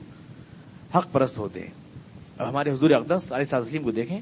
[0.94, 1.70] حق پرست ہوتے ہیں۔
[2.38, 4.20] اب ہمارے حضور اقدس علیہ سازلیم کو دیکھیں۔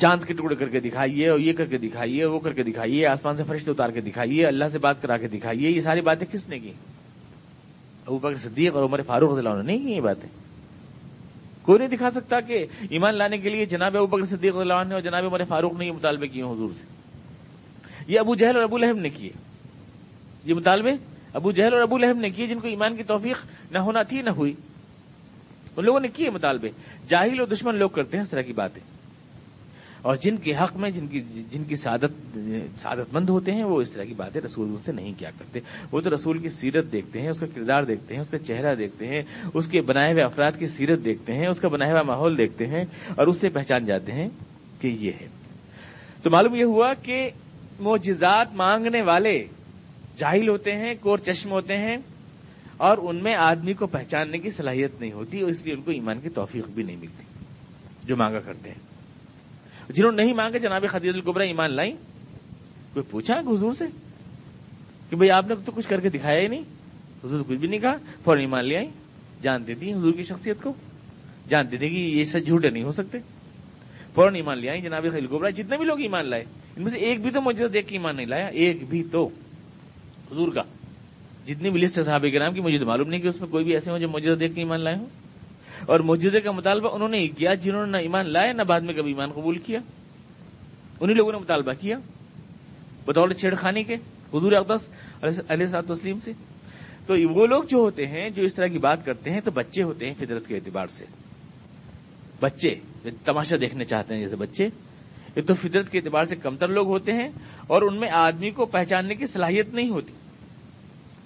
[0.00, 3.06] چاند کے ٹکڑے کر کے دکھائیے، اور یہ کر کے دکھائیے، وہ کر کے دکھائیے،
[3.06, 6.26] آسمان سے فرشتے اتار کے دکھائیے، اللہ سے بات کرا کے دکھائیے، یہ ساری باتیں
[6.32, 6.72] کس نے کی؟
[8.06, 10.28] ابو بکر صدیق اور عمر فاروق رضی اللہ عنہ نے نہیں کی یہ باتیں؟
[11.62, 14.92] کوئی نہیں دکھا سکتا کہ ایمان لانے کے لیے جناب ابو بکر صدیق اللہ عنہ
[14.92, 16.86] اور جناب عمر فاروق نے یہ مطالبے کیے حضور سے۔
[18.08, 19.30] یہ ابو جہل اور ابو لہب نے کیے۔
[20.44, 20.90] یہ مطالبے
[21.34, 23.36] ابو جہل اور ابو لہب نے کیے جن کو ایمان کی توفیق
[23.72, 24.54] نہ ہونا تھی نہ ہوئی۔
[25.76, 26.68] ان لوگوں نے کیے مطالبے۔
[27.08, 29.01] جاہل اور دشمن لوگ کرتے ہیں اس طرح کی باتیں۔
[30.02, 32.38] اور جن کے حق میں، جن کی جن کی سعادت
[32.80, 35.60] سعادت مند ہوتے ہیں، وہ اس طرح کی باتیں رسول سے نہیں کیا کرتے۔
[35.92, 38.74] وہ تو رسول کی سیرت دیکھتے ہیں، اس کا کردار دیکھتے ہیں، اس کا چہرہ
[38.74, 39.22] دیکھتے ہیں،
[39.54, 42.66] اس کے بنائے ہوئے افراد کی سیرت دیکھتے ہیں، اس کا بنایا ہوا ماحول دیکھتے
[42.66, 44.28] ہیں اور اس سے پہچان جاتے ہیں
[44.80, 45.26] کہ یہ ہے۔
[46.22, 47.30] تو معلوم یہ ہوا کہ
[47.80, 49.44] معجزات مانگنے والے
[50.16, 51.96] جاہل ہوتے ہیں، کور چشم ہوتے ہیں
[52.76, 55.90] اور ان میں آدمی کو پہچاننے کی صلاحیت نہیں ہوتی اور اس لیے ان کو
[55.90, 57.22] ایمان کی توفیق بھی نہیں ملتی
[58.04, 58.91] جو مانگا کرتے ہیں۔
[59.88, 61.92] جنہوں نے نہیں مانگے جناب خدیج القبرا ایمان لائیں؟
[62.92, 63.84] کوئی پوچھا حضور سے
[65.10, 66.60] کہ بھئی آپ نے تو کچھ کر کے دکھایا ہی نہیں؟
[67.24, 68.86] حضور کچھ بھی نہیں کہا، فوراً ایمان لے آئی
[69.42, 70.72] جانتی تھی حضور کی شخصیت کو۔
[71.48, 73.18] جانتی تھی کہ یہ سب جھوٹے نہیں ہو سکتے۔
[74.14, 76.44] فوراً ایمان لے آئی جناب خدیج القبرا جتنے بھی لوگ ایمان لائے،
[76.76, 79.26] ان میں سے ایک بھی تو مجھے دیکھ کے ایمان نہیں لایا، ایک بھی تو۔
[80.32, 80.62] حضور کا۔
[81.46, 83.64] جتنی بھی لسٹ ہے صحابہ کرام کی، مجھے تو معلوم نہیں کہ اس میں کوئی
[83.64, 85.06] بھی ایسے ہو جو مجھے دیکھ کے ایمان لائے ہوں۔
[85.86, 88.94] اور موجودے کا مطالبہ انہوں نے کیا، جنہوں نے نہ ایمان لائے، نہ بعد میں
[88.94, 89.78] کبھی ایمان قبول کیا۔
[91.00, 91.96] انہیں لوگوں نے مطالبہ کیا،
[93.06, 93.94] بطور چھیڑ خانے کے
[94.34, 94.90] حضور اقدس
[95.48, 96.32] علیہ صاحب تسلیم سے۔
[97.06, 99.82] تو وہ لوگ جو ہوتے ہیں، جو اس طرح کی بات کرتے ہیں، تو بچے
[99.82, 101.04] ہوتے ہیں فطرت کے اعتبار سے۔
[102.40, 102.74] بچے
[103.24, 104.64] تماشا دیکھنے چاہتے ہیں، جیسے بچے،
[105.36, 107.28] یہ تو فطرت کے اعتبار سے کمتر لوگ ہوتے ہیں
[107.66, 110.12] اور ان میں آدمی کو پہچاننے کی صلاحیت نہیں ہوتی۔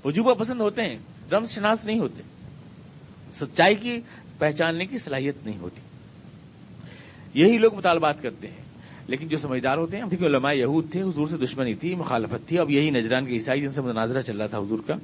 [0.05, 0.99] وجوبہ پسند ہوتے ہیں،
[1.33, 2.23] رمز شناس نہیں ہوتے۔
[3.35, 4.01] سچائی کی
[4.39, 5.81] پہچاننے کی صلاحیت نہیں ہوتی۔
[7.43, 8.67] یہی لوگ مطالبات کرتے ہیں۔
[9.09, 12.59] لیکن جو سمجھدار ہوتے ہیں کیونکہ علماء یہود تھے، حضور سے دشمنی تھی، مخالفت تھی۔
[12.59, 14.95] اب یہی نجران کے عیسائی جن سے مناظرہ چل رہا تھا حضور کا،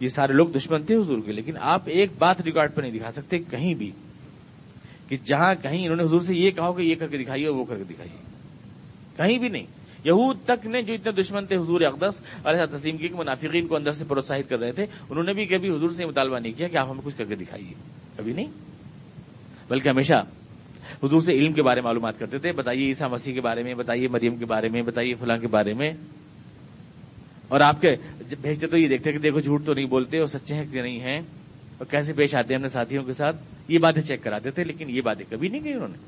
[0.00, 3.10] یہ سارے لوگ دشمن تھے حضور کے۔ لیکن آپ ایک بات ریکارڈ پر نہیں دکھا
[3.10, 3.90] سکتے، کہیں بھی،
[5.08, 7.64] کہ جہاں کہیں انہوں نے حضور سے یہ کہا کہ یہ کر کے دکھائیے وہ
[7.64, 8.16] کر کے دکھائیے۔
[9.16, 9.66] کہیں بھی نہیں۔
[10.04, 13.90] یہود تک نے جو اتنے دشمن تھے، حضور اقدس علیہ تسلیم کی منافقین کو اندر
[13.90, 16.76] سے پروتساہت کر رہے تھے، انہوں نے بھی کبھی حضور سے مطالبہ نہیں کیا کہ
[16.76, 17.74] آپ ہمیں کچھ کر کے دکھائیے۔
[18.16, 18.73] کبھی نہیں۔
[19.68, 20.14] بلکہ ہمیشہ
[21.02, 23.74] حضور سے علم کے بارے میں معلومات کرتے تھے۔ بتائیے عیسیٰ مسیح کے بارے میں،
[23.74, 25.90] بتائیے مریم کے بارے میں، بتائیے فلاں کے بارے میں۔
[27.48, 27.88] اور آپ کے
[28.42, 31.00] بھیجتے تو یہ دیکھتے کہ دیکھو جھوٹ تو نہیں بولتے اور سچے ہیں کہ نہیں
[31.00, 31.18] ہیں۔
[31.78, 33.36] اور کیسے پیش آتے ہیں اپنے ساتھیوں کے ساتھ؟
[33.68, 35.98] یہ باتیں چیک کراتے تھے، لیکن یہ باتیں کبھی نہیں کی انہوں نے۔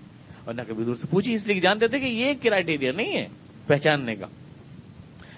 [0.45, 3.27] اور نہ کبھی حضور سے پوچھی، اس لیے جانتے تھے کہ یہ کرائٹیریا نہیں ہے
[3.67, 4.27] پہچاننے کا۔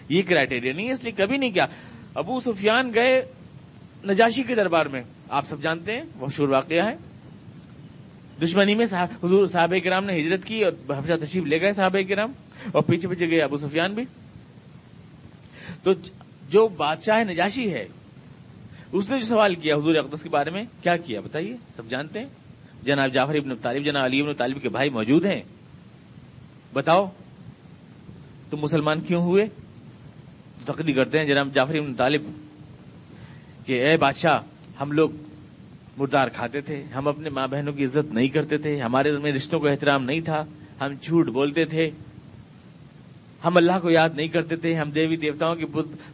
[0.09, 1.67] یہ کرائٹیریا نہیں ہے، اس لیے کبھی نہیں کیا۔
[2.15, 3.23] ابو سفیان گئے
[4.05, 7.08] نجاشی کے دربار میں، آپ سب جانتے ہیں مشہور واقعہ ہے۔
[8.43, 8.87] دشمنی میں
[9.25, 12.33] حضور صحابہ کرام نے ہجرت کی اور حفظہ تشریف لے گئے صحابہ کرام
[12.73, 14.05] اور پیچھے پیچھے گئے ابو سفیان بھی۔
[15.83, 15.93] تو
[16.51, 17.89] جو بادشاہ نجاشی ہے،
[18.93, 22.21] اس نے جو سوال کیا حضور اقدس کے بارے میں، کیا کیا بتائیے؟ سب جانتے
[22.21, 22.27] ہیں؟
[22.83, 25.43] جناب جعفر ابن طالب، جناب علی ابن طالب کے بھائی موجود ہیں۔
[26.73, 27.07] بتاؤ،
[28.51, 29.45] تم مسلمان کیوں ہوئے؟
[30.65, 32.23] تقریر کرتے ہیں جناب جعفر ابن طالب
[33.67, 34.41] کہ اے بادشاہ،
[34.81, 35.11] ہم لوگ
[35.99, 39.61] مردار کھاتے تھے۔ ہم اپنے ماں بہنوں کی عزت نہیں کرتے تھے۔ ہمارے میں رشتوں
[39.61, 40.41] کا احترام نہیں تھا۔
[40.81, 41.91] ہم جھوٹ بولتے تھے۔
[43.45, 45.65] ہم اللہ کو یاد نہیں کرتے تھے۔ ہم دیوی دیوتاؤں کی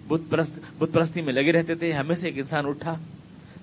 [0.08, 2.94] بت پرستی میں لگے رہتے تھے۔ ہمیں سے ایک انسان اٹھا،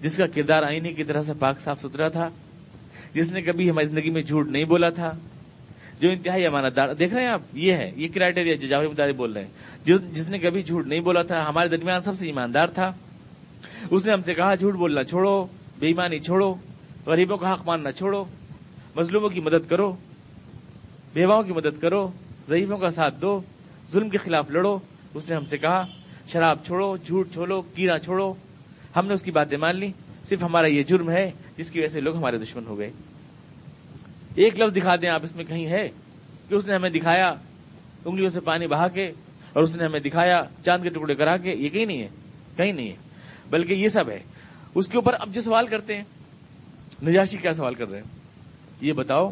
[0.01, 2.27] جس کا کردار آئینے کی طرح سے پاک صاف ستھرا تھا،
[3.13, 5.11] جس نے کبھی ہماری زندگی میں جھوٹ نہیں بولا تھا۔
[6.01, 9.13] جو انتہائی امانت دار، دیکھ رہے ہیں آپ؟ یہ ہے، یہ کرائٹیریا جو جاوید مداری
[9.13, 9.51] بول رہے ہیں۔
[9.85, 12.91] جو، جس نے کبھی جھوٹ نہیں بولا تھا، ہمارے درمیان سب سے ایماندار تھا۔
[13.91, 15.45] اس نے ہم سے کہا، جھوٹ بولنا چھوڑو۔
[15.81, 16.53] بے ایمانی چھوڑو،
[17.05, 18.25] غریبوں کا حق ماننا چھوڑو،
[18.95, 19.91] مظلوموں کی مدد کرو،
[21.13, 22.07] بیواؤں کی مدد کرو،
[22.49, 23.41] ضعیفوں کا ساتھ دو،
[23.91, 24.77] ظلم کے خلاف لڑو۔
[25.13, 25.85] اس نے ہم سے کہا،
[26.31, 28.33] شراب چھوڑو، جھوٹ چھوڑو کیڑا چھوڑو۔
[28.95, 29.91] ہم نے اس کی باتیں مان لی۔
[30.29, 32.91] صرف ہمارا یہ جرم ہے، جس کی وجہ سے لوگ ہمارے دشمن ہو گئے۔
[34.35, 35.87] ایک لفظ دکھا دیں آپ اس میں کہیں ہے
[36.49, 37.33] کہ اس نے ہمیں دکھایا،
[38.05, 39.05] انگلیوں سے پانی بہا کے،
[39.53, 42.07] اور اس نے ہمیں دکھایا، چاند کے ٹکڑے کرا کے۔ یہ کہیں نہیں ہے،
[42.57, 42.95] کہیں نہیں ہے،
[43.49, 44.19] بلکہ یہ سب ہے۔
[44.75, 46.03] اس کے اوپر اب جو سوال کرتے ہیں،
[47.03, 48.19] نجاشی کیا سوال کر رہے ہیں؟
[48.81, 49.31] یہ بتاؤ،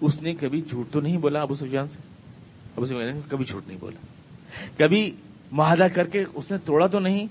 [0.00, 1.98] اس نے کبھی جھوٹ تو نہیں بولا ابو سفیان سے؟
[2.76, 4.06] ابو سفیان نے کبھی جھوٹ نہیں بولا۔
[4.78, 5.16] کبھی
[5.52, 7.26] معاہدہ کر کے اس نے توڑا تو نہیں،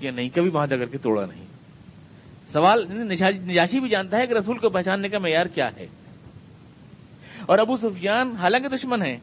[0.00, 1.44] یا نہیں کبھی معاہدہ کر کے توڑا نہیں؟
[2.52, 5.86] سوال، نجاشی بھی جانتا ہے کہ رسول کو پہچاننے کا معیار کیا ہے۔
[7.40, 9.16] اور ابو سفیان حالانکہ دشمن ہے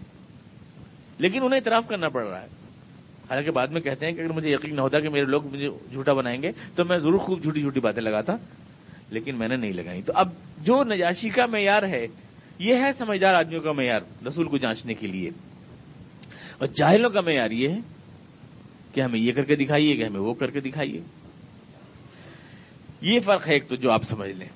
[1.17, 2.47] لیکن انہیں اعتراف کرنا پڑ رہا ہے۔
[3.29, 5.69] حالانکہ بعد میں کہتے ہیں کہ اگر مجھے یقین نہ ہوتا کہ میرے لوگ مجھے
[5.91, 8.33] جھوٹا بنائیں گے، تو میں ضرور خوب جھوٹی جھوٹی باتیں لگاتا،
[9.09, 12.07] لیکن میں نے نہیں لگائی۔ تو اب جو نجاشی کا معیار ہے،
[12.59, 15.29] یہ ہے سمجھدار آدمیوں کا معیار، رسول کو جانچنے کے لیے۔
[16.57, 17.79] اور جاہلوں کا معیار یہ ہے
[18.93, 21.01] کہ ہمیں یہ کر کے دکھائیے، کہ ہمیں وہ کر کے دکھائیے۔
[23.01, 24.47] یہ فرق ہے ایک تو جو آپ سمجھ لیں۔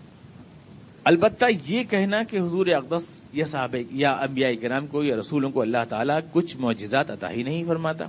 [1.05, 5.61] البتہ یہ کہنا کہ حضور اقدس یا صحابہ یا انبیاء کرام کو یا رسولوں کو
[5.61, 8.05] اللہ تعالیٰ کچھ معجزات عطا ہی نہیں فرماتا۔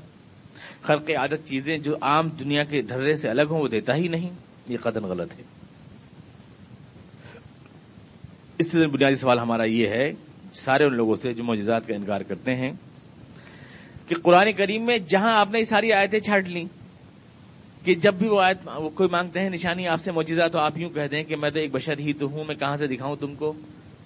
[0.85, 4.31] خلق عادت چیزیں جو عام دنیا کے ڈھرے سے الگ ہوں، وہ دیتا ہی نہیں۔
[4.69, 5.43] یہ قدم غلط ہے۔
[8.59, 10.13] اس سے بنیادی سوال ہمارا یہ ہے،
[10.53, 12.73] سارے ان لوگوں سے جو معجزات کا انکار کرتے ہیں،
[14.09, 16.65] کہ قرآن کریم میں جہاں آپ نے یہ ساری آیتیں چھاٹ لیں،
[17.85, 20.91] کہ جب بھی وہ آیت کوئی مانگتے ہیں نشانی، آپ سے موجودہ تو آپ یوں
[20.91, 23.35] کہہ دیں کہ میں تو ایک بشر ہی تو ہوں، میں کہاں سے دکھاؤں تم
[23.35, 23.53] کو؟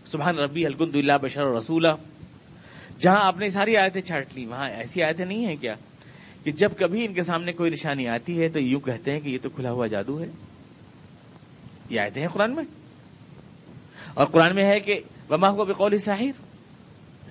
[0.06, 1.88] سبحان ربی الکند اللہ بشر اور رسولہ
[2.98, 5.74] جہاں آپ نے ساری آیتیں چھاٹ لی وہاں ایسی آیتیں نہیں ہیں کیا؟
[6.44, 9.28] کہ جب کبھی ان کے سامنے کوئی نشانی آتی ہے تو یوں کہتے ہیں کہ
[9.28, 10.26] یہ تو کھلا ہوا جادو ہے۔
[11.90, 12.64] یہ آیتیں ہیں قرآن میں۔
[14.14, 16.42] اور قرآن میں ہے کہ وما ہوا بقول ساحر۔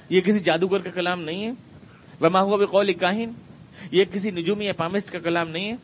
[0.10, 1.52] یہ کسی جادوگر کا کلام نہیں ہے۔
[2.22, 3.32] وما ہوا بقول کاہن۔
[3.92, 5.76] یہ کسی نجومی یا پامسٹ کا کلام نہیں ہے۔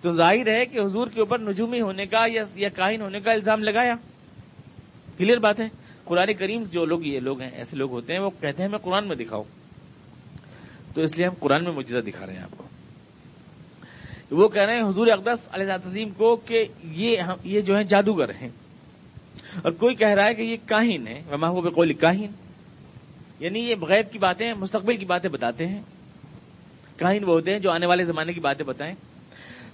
[0.00, 3.62] تو ظاہر ہے کہ حضور کے اوپر نجومی ہونے کا یا کاہن ہونے کا الزام
[3.62, 3.94] لگایا۔
[5.18, 5.66] کلیئر بات ہے؟
[6.04, 8.78] قرآن کریم جو لوگ یہ لوگ ہیں، ایسے لوگ ہوتے ہیں، وہ کہتے ہیں میں
[8.78, 9.44] قرآن میں دکھاؤں
[10.96, 12.64] تو اس لیے ہم قرآن میں مجھے دکھا رہے ہیں آپ کو۔
[14.30, 16.64] وہ کہہ رہے ہیں حضور اقدس علیہ تزیم کو کہ
[17.44, 18.48] یہ جو ہے جادوگر ہیں۔
[19.56, 21.60] اور کوئی کہہ رہا ہے کہ یہ کاہن ہے وما ہو
[22.00, 22.26] کاہن۔
[23.40, 25.82] یعنی یہ غیب کی باتیں، مستقبل کی باتیں بتاتے ہیں۔
[26.96, 28.94] کاہن وہ ہوتے ہیں جو آنے والے زمانے کی باتیں بتائیں۔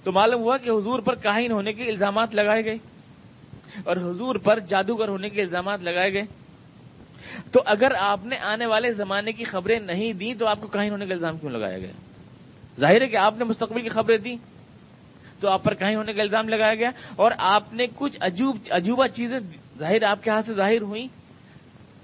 [0.03, 2.77] تو معلوم ہوا کہ حضور پر کاہن ہونے کے الزامات لگائے گئے۔
[3.83, 6.42] اور حضور پر جادوگر ہونے کے الزامات لگائے گئے۔
[7.53, 10.91] تو اگر آپ نے آنے والے زمانے کی خبریں نہیں دی تو آپ کو کاہن
[10.91, 11.91] ہونے کا الزام کیوں لگایا گیا؟
[12.79, 14.35] ظاہر ہے کہ آپ نے مستقبل کی خبریں دی
[15.39, 19.07] تو آپ پر کہیں ہونے کا الزام لگایا گیا اور آپ نے کچھ عجوب عجوبہ
[19.07, 19.39] چیزیں
[19.79, 21.07] ظاہر آپ کے ہاتھ سے ظاہر ہوئی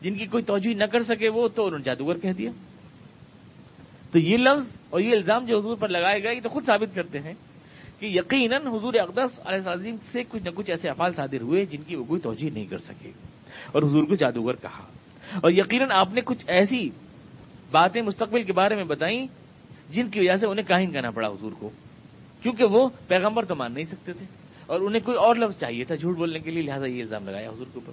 [0.01, 2.51] جن کی کوئی توجہ نہ کر سکے وہ تو انہوں نے جادوگر کہہ دیا۔
[4.11, 6.95] تو یہ لفظ اور یہ الزام جو حضور پر لگائے گئے، یہ تو خود ثابت
[6.95, 7.33] کرتے ہیں
[7.99, 11.81] کہ یقیناً حضور اقدس علیہ عظیم سے کچھ نہ کچھ ایسے افعال صادر ہوئے جن
[11.81, 13.09] کی وہ کوئی توجہ نہیں کر سکے۔
[13.71, 14.98] اور حضور کو جادوگر کہا۔
[15.35, 16.89] اور یقیناً آپ نے کچھ ایسی
[17.71, 19.27] باتیں مستقبل کے بارے میں بتائیں
[19.89, 21.69] جن کی وجہ سے انہیں کاہن کہنا پڑا حضور کو،
[22.41, 24.25] کیونکہ وہ پیغمبر تو مان نہیں سکتے تھے۔
[24.65, 27.49] اور انہیں کوئی اور لفظ چاہیے تھا جھوٹ بولنے کے لیے، لہٰذا یہ الزام لگایا
[27.49, 27.91] حضور کے اوپر۔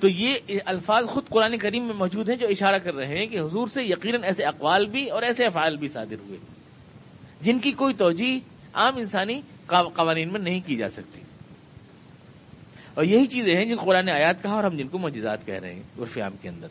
[0.00, 0.34] تو یہ
[0.66, 3.82] الفاظ خود قرآن کریم میں موجود ہیں جو اشارہ کر رہے ہیں کہ حضور سے
[3.82, 6.38] یقیناً ایسے اقوال بھی اور ایسے افعال بھی صادر ہوئے،
[7.40, 8.38] جن کی کوئی توجہ
[8.74, 11.19] عام انسانی قوانین میں نہیں کی جا سکتی۔
[12.94, 15.74] اور یہی چیزیں ہیں جن قرآن آیات کہا اور ہم جن کو معجزات کہہ رہے
[15.74, 16.68] ہیں عرف عام کے اندر۔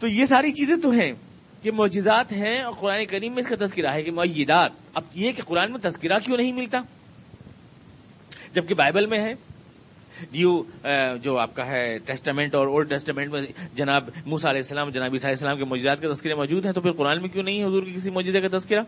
[0.00, 1.12] تو یہ ساری چیزیں تو ہیں
[1.62, 5.32] کہ معجزات ہیں اور قرآن کریم میں اس کا تذکرہ ہے کہ معیدات۔ اب یہ
[5.32, 6.78] کہ قرآن میں تذکرہ کیوں نہیں ملتا؟
[8.54, 9.32] جبکہ بائبل میں ہے۔
[10.32, 10.62] نیو
[11.16, 13.42] جو آپ کا ہے ٹیسٹامنٹ اور اولڈ ٹیسٹامنٹ میں
[13.74, 16.80] جناب موسا علیہ السلام، جناب عیسیٰ علیہ السلام کے معجزات کے تذکرے موجود ہیں تو
[16.80, 18.80] پھر قرآن میں کیوں نہیں ہے حضور کے کسی معجزے کا تذکرہ؟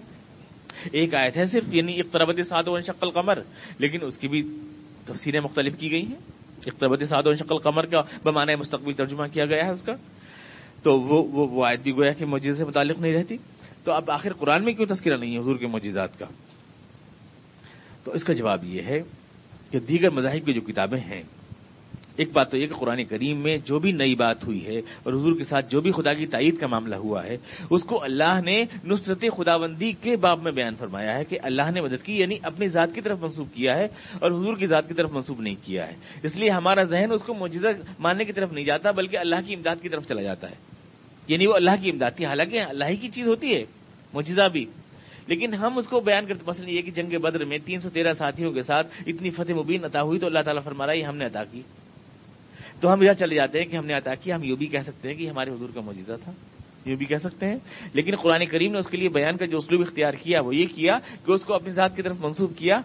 [0.92, 3.38] ایک آیت ہے صرف یعنی اقتربت سعد و شکل قمر
[3.78, 4.42] لیکن اس کی بھی
[5.06, 6.20] تفسیریں مختلف کی گئی ہیں۔
[6.66, 9.92] اقتبت سعد و شکل قمر کا بمانۂ مستقبل ترجمہ کیا گیا ہے اس کا۔
[10.82, 13.36] تو وہ وہ, وہ آیت بھی گویا کہ معجزے سے متعلق نہیں رہتی۔
[13.84, 16.26] تو اب آخر قرآن میں کیوں تذکرہ نہیں ہے حضور کے معجزات کا؟
[18.04, 19.00] تو اس کا جواب یہ ہے
[19.70, 21.22] کہ دیگر مذاہب کی جو کتابیں ہیں
[22.16, 25.12] ایک بات تو یہ کہ قرآن کریم میں جو بھی نئی بات ہوئی ہے اور
[25.12, 27.36] حضور کے ساتھ جو بھی خدا کی تائید کا معاملہ ہوا ہے،
[27.70, 31.80] اس کو اللہ نے نصرت خداوندی کے باب میں بیان فرمایا ہے کہ اللہ نے
[31.80, 33.84] مدد کی یعنی اپنی ذات کی طرف منسوخ کیا ہے
[34.20, 37.22] اور حضور کی ذات کی طرف منسوخ نہیں کیا ہے۔ اس لیے ہمارا ذہن اس
[37.22, 40.50] کو موجودہ ماننے کی طرف نہیں جاتا، بلکہ اللہ کی امداد کی طرف چلا جاتا
[40.50, 40.54] ہے۔
[41.28, 43.64] یعنی وہ اللہ کی امداد تھی، حالانکہ اللہ ہی کی چیز ہوتی ہے
[44.12, 44.64] موجودہ بھی۔
[45.26, 48.12] لیکن ہم اس کو بیان کرتے، مثلا یہ کہ جنگ بدر میں تین سو تیرہ
[48.12, 51.16] ساتھیوں کے ساتھ اتنی فتح مبین عطا ہوئی تو اللہ تعالیٰ فرما رہا ہے ہم
[51.16, 51.62] نے عطا کی۔
[52.80, 54.80] تو ہم یہ چلے جاتے ہیں کہ ہم نے عطا کیا، ہم یوں بھی کہہ
[54.80, 56.32] سکتے ہیں کہ ہمارے حضور کا موجودہ تھا۔
[56.86, 57.56] یوں بھی کہہ سکتے ہیں۔
[57.92, 60.66] لیکن قرآن کریم نے اس کے لیے بیان کا جو اسلوب اختیار کیا، وہ یہ
[60.74, 62.80] کیا کہ اس کو اپنی ذات کی طرف منسوخ کیا۔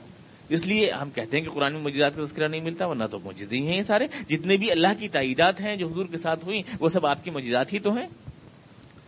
[0.49, 3.19] اس لیے ہم کہتے ہیں کہ قرآن میں مجھے کا تذکرہ نہیں ملتا، ورنہ تو
[3.19, 6.45] موجود ہی ہیں یہ سارے۔ جتنے بھی اللہ کی تعیدات ہیں جو حضور کے ساتھ
[6.45, 8.07] ہوئی وہ سب آپ کی موجودات ہی تو ہیں۔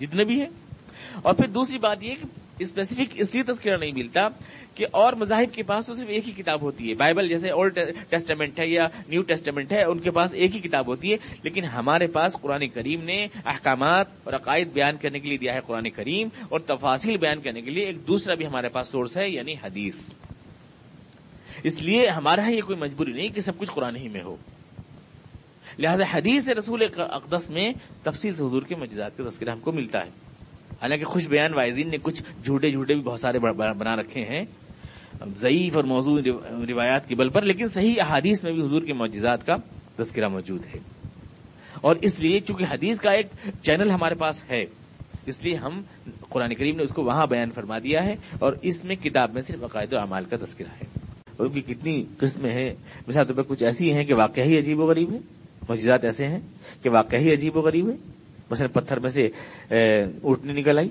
[0.02, 0.50] جتنے بھی ہیں۔
[1.22, 2.28] اور پھر دوسری بات یہ کہ
[2.60, 4.22] اسپیسیفک اس لیے تذکرہ نہیں ملتا
[4.76, 7.80] کہ اور مذاہب کے پاس تو صرف ایک ہی کتاب ہوتی ہے۔ بائبل جیسے اولڈ
[8.10, 11.64] ٹیسٹمنٹ ہے یا نیو ٹیسٹمنٹ ہے، ان کے پاس ایک ہی کتاب ہوتی ہے، لیکن
[11.64, 15.90] ہمارے پاس قرآن کریم نے احکامات اور عقائد بیان کرنے کے لیے دیا ہے قرآن
[15.90, 19.54] کریم اور تفاصیل بیان کرنے کے لیے ایک دوسرا بھی ہمارے پاس سورس ہے یعنی
[19.64, 19.96] حدیث۔
[21.64, 24.36] اس لیے ہمارا یہ کوئی مجبوری نہیں کہ سب کچھ قرآن ہی میں ہو۔
[25.80, 27.72] لہذا حدیث رسول اقدس میں
[28.04, 30.10] تفصیل حضور کے مجزاد کا تذکرہ ہم کو ملتا ہے۔
[30.82, 34.44] حالانکہ خوش بیان وائزین نے کچھ جھوٹے جھوٹے بھی بہت سارے بنا رکھے ہیں۔
[35.38, 36.20] ضعیف اور موضوع
[36.70, 39.56] روایات کے بل پر، لیکن صحیح احادیث میں بھی حضور کے معجزات کا
[40.04, 40.80] تذکرہ موجود ہے۔
[41.82, 43.26] اور اس لیے چونکہ حدیث کا ایک
[43.62, 44.64] چینل ہمارے پاس ہے،
[45.26, 45.82] اس لیے ہم
[46.30, 49.42] قرآن کریم نے اس کو وہاں بیان فرما دیا ہے، اور اس میں کتاب میں
[49.42, 50.86] صرف عقائد و اعمال کا تذکرہ ہے۔
[51.38, 52.70] اور ان کی کتنی قسمیں ہیں،
[53.08, 55.18] مثال طور پر کچھ ایسی ہیں کہ واقعی ہی عجیب و غریب ہے،
[55.70, 56.40] معجزات ایسے ہیں
[56.84, 57.96] کہ واقعی عجیب و غریب ہے۔
[58.52, 59.26] مثلا پتھر میں سے
[60.24, 60.90] اٹھنے نکل آئی،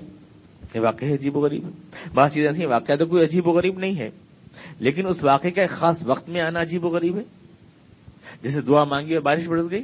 [0.75, 1.69] یہ واقعی عجیب و غریب ہے۔
[2.13, 4.09] بعض چیزیں ایسی واقعہ تو کوئی عجیب و غریب نہیں ہے۔
[4.79, 7.23] لیکن اس واقعے کا ایک خاص وقت میں آنا عجیب و غریب ہے۔
[8.43, 9.83] جیسے دعا مانگی اور بارش برس گئی۔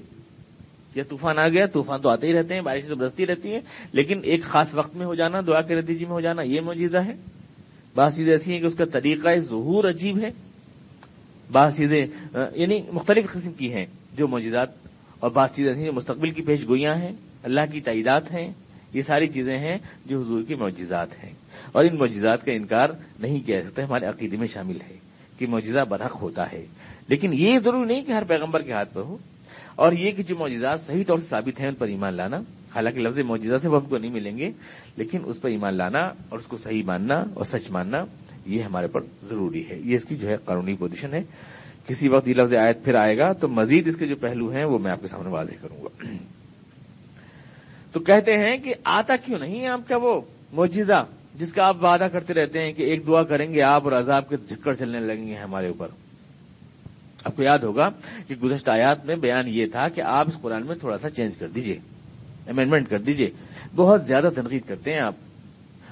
[0.95, 3.59] یا طوفان آ گیا، طوفان تو آتے ہی رہتے ہیں، بارش تو برستی رہتی ہے۔
[3.91, 7.05] لیکن ایک خاص وقت میں ہو جانا، دعا کے نتیجے میں ہو جانا، یہ موجودہ
[7.05, 7.13] ہے۔
[7.95, 10.29] بعض چیزیں ایسی ہیں کہ اس کا طریقہ ظہور عجیب ہے۔
[11.51, 12.07] بعض چیزیں
[12.55, 13.85] یعنی مختلف قسم کی ہیں
[14.17, 14.67] جو موجودات
[15.19, 17.11] اور بعض چیزیں ایسی ہیں مستقبل کی پیش گوئیاں ہیں۔
[17.43, 18.53] اللہ کی تعیدات ہیں۔
[18.93, 21.33] یہ ساری چیزیں ہیں جو حضور کی معجزات ہیں۔
[21.71, 24.97] اور ان معجزات کا انکار نہیں کیا سکتا، ہمارے عقیدے میں شامل ہے
[25.37, 26.65] کہ معجزہ برحق ہوتا ہے۔
[27.07, 29.17] لیکن یہ ضروری نہیں کہ ہر پیغمبر کے ہاتھ پہ ہو۔
[29.75, 32.37] اور یہ کہ جو معجزات صحیح طور سے ثابت ہیں، ان پر ایمان لانا۔
[32.75, 34.51] حالانکہ لفظ معجزہ سے وہ ہم کو نہیں ملیں گے،
[34.95, 37.97] لیکن اس پر ایمان لانا اور اس کو صحیح ماننا اور سچ ماننا،
[38.45, 41.19] یہ ہمارے پر ضروری ہے۔ یہ اس کی جو ہے قانونی پوزیشن ہے۔
[41.87, 44.65] کسی وقت یہ لفظ آیت پھر آئے گا تو مزید اس کے جو پہلو ہیں،
[44.65, 46.07] وہ میں آپ کے سامنے واضح کروں گا۔
[47.91, 50.21] تو کہتے ہیں کہ آتا کیوں نہیں آپ کا وہ
[50.53, 53.91] معجزہ جس کا آپ وعدہ کرتے رہتے ہیں کہ ایک دعا کریں گے آپ اور
[53.91, 55.87] عذاب کے جھکڑ چلنے لگیں گے ہمارے اوپر؟
[57.25, 57.89] آپ کو یاد ہوگا
[58.27, 61.35] کہ گزشتہ آیات میں بیان یہ تھا کہ آپ اس قرآن میں تھوڑا سا چینج
[61.37, 61.79] کر دیجیے
[62.47, 63.29] امینڈمنٹ کر دیجیے۔
[63.75, 65.15] بہت زیادہ تنقید کرتے ہیں آپ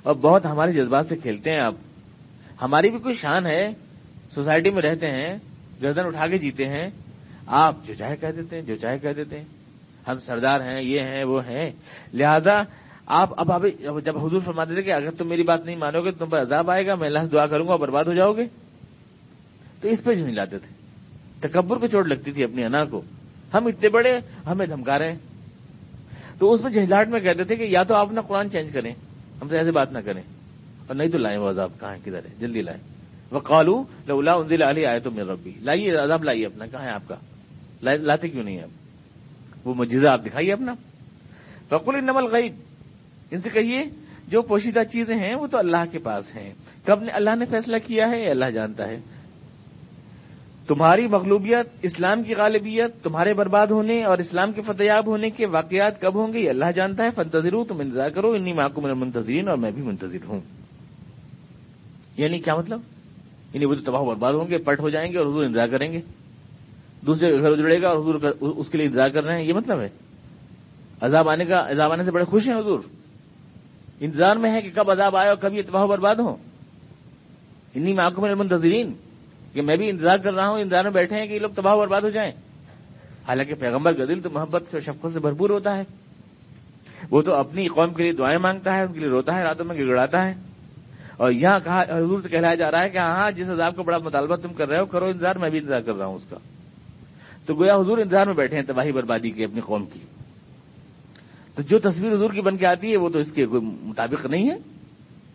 [0.03, 1.73] اور بہت ہمارے جذبات سے کھیلتے ہیں آپ۔
[2.62, 3.69] ہماری بھی کوئی شان ہے؟
[4.36, 5.38] سوسائٹی میں رہتے ہیں،
[5.81, 6.89] گردن اٹھا کے جیتے ہیں،
[7.47, 9.45] آپ جو چاہے کہہ دیتے ہیں، جو چاہے کہہ دیتے ہیں۔
[10.08, 11.72] ہم سردار ہیں، یہ ہیں، وہ ہیں۔
[12.13, 12.62] لہذا
[13.06, 16.12] آپ اب ابھی جب حضور فرماتے تھے کہ اگر تم میری بات نہیں مانو گے
[16.12, 18.46] تم پر عذاب آئے گا، میں اللہ سے دعا کروں گا برباد ہو جاؤ گے۔
[19.82, 20.78] تو اس پہ جو نہیں لاتے تھے۔
[21.48, 23.02] تکبر پہ چوٹ لگتی تھی اپنی انا کو۔
[23.54, 25.20] ہم اتنے بڑے، ہمیں دھمکا رہے ہیں۔
[26.39, 28.93] تو اس میں جہلاٹ میں کہتے تھے کہ یا تو آپ اپنا قرآن چینج کریں،
[29.41, 30.22] ہم سے ایسے بات نہ کریں۔
[30.88, 32.82] اور نہیں تو لائیں وہ عذاب، کہاں کدھر ہے؟ جلدی لائیں۔
[33.32, 36.89] وہ کالو لولا انزل علی آئے تو میرے ربی۔ لائیے، عذاب لائیے اپنا، کہاں ہے
[36.89, 37.15] آپ کا؟
[37.82, 38.87] لاتے کیوں نہیں آپ؟
[39.67, 40.73] وہ مجزہ آپ دکھائیے اپنا۔
[41.69, 42.53] فکل نمل غیب
[43.32, 43.84] ان سے کہیے،
[44.27, 46.53] جو پوشیدہ چیزیں ہیں، وہ تو اللہ کے پاس ہیں۔
[46.86, 48.99] کب نے اللہ نے فیصلہ کیا ہے؟ اللہ جانتا ہے۔
[50.67, 56.01] تمہاری مغلوبیت، اسلام کی غالبیت، تمہارے برباد ہونے اور اسلام کے فتحیاب ہونے کے واقعات
[56.01, 59.47] کب ہوں گے؟ یہ اللہ جانتا ہے۔ فنتظر تم انتظار کرو۔ انی ماکو من منتظرین
[59.47, 60.39] اور میں بھی منتظر ہوں۔
[62.17, 62.80] یعنی کیا مطلب؟
[63.54, 65.94] یعنی وہ تو تباہ برباد ہوں گے پٹ ہو جائیں گے اور حضور انتظار کریں
[65.94, 66.00] گے۔
[67.08, 69.81] دوسرے گھر اجڑے گا اور حضور اس کے لیے انتظار کر رہے ہیں، یہ مطلب
[69.81, 69.89] ہے۔
[71.01, 72.79] عذاب آنے کا عذاب آنے سے بڑے خوش ہیں حضور۔
[73.99, 76.35] انتظار میں ہے کہ کب عذاب آئے اور کب یہ تباہ برباد ہو۔
[77.75, 78.93] انی محکم المنتظرین۔
[79.53, 81.75] کہ میں بھی انتظار کر رہا ہوں، انتظار میں بیٹھے ہیں کہ یہ لوگ تباہ
[81.75, 82.31] برباد ہو جائیں۔
[83.27, 85.83] حالانکہ پیغمبر کا دل تو محبت سے شفقت سے بھرپور ہوتا ہے۔
[87.12, 89.65] وہ تو اپنی قوم کے لیے دعائیں مانگتا ہے، ان کے لیے روتا ہے، راتوں
[89.65, 90.33] میں گڑگڑاتا ہے۔
[91.17, 93.97] اور یہاں کہا حضور سے کہلایا جا رہا ہے کہ ہاں جس عذاب کا بڑا
[93.97, 96.37] مطالبہ تم کر رہے ہو، کرو انتظار، میں بھی انتظار کر رہا ہوں اس کا۔
[97.48, 100.00] تو گویا حضور انتظار میں بیٹھے ہیں تباہی بربادی کی، اپنی قوم کی۔
[101.56, 104.25] تو جو تصویر حضور کی بن کے آتی ہے، وہ تو اس کے کوئی مطابق
[104.25, 104.56] نہیں ہے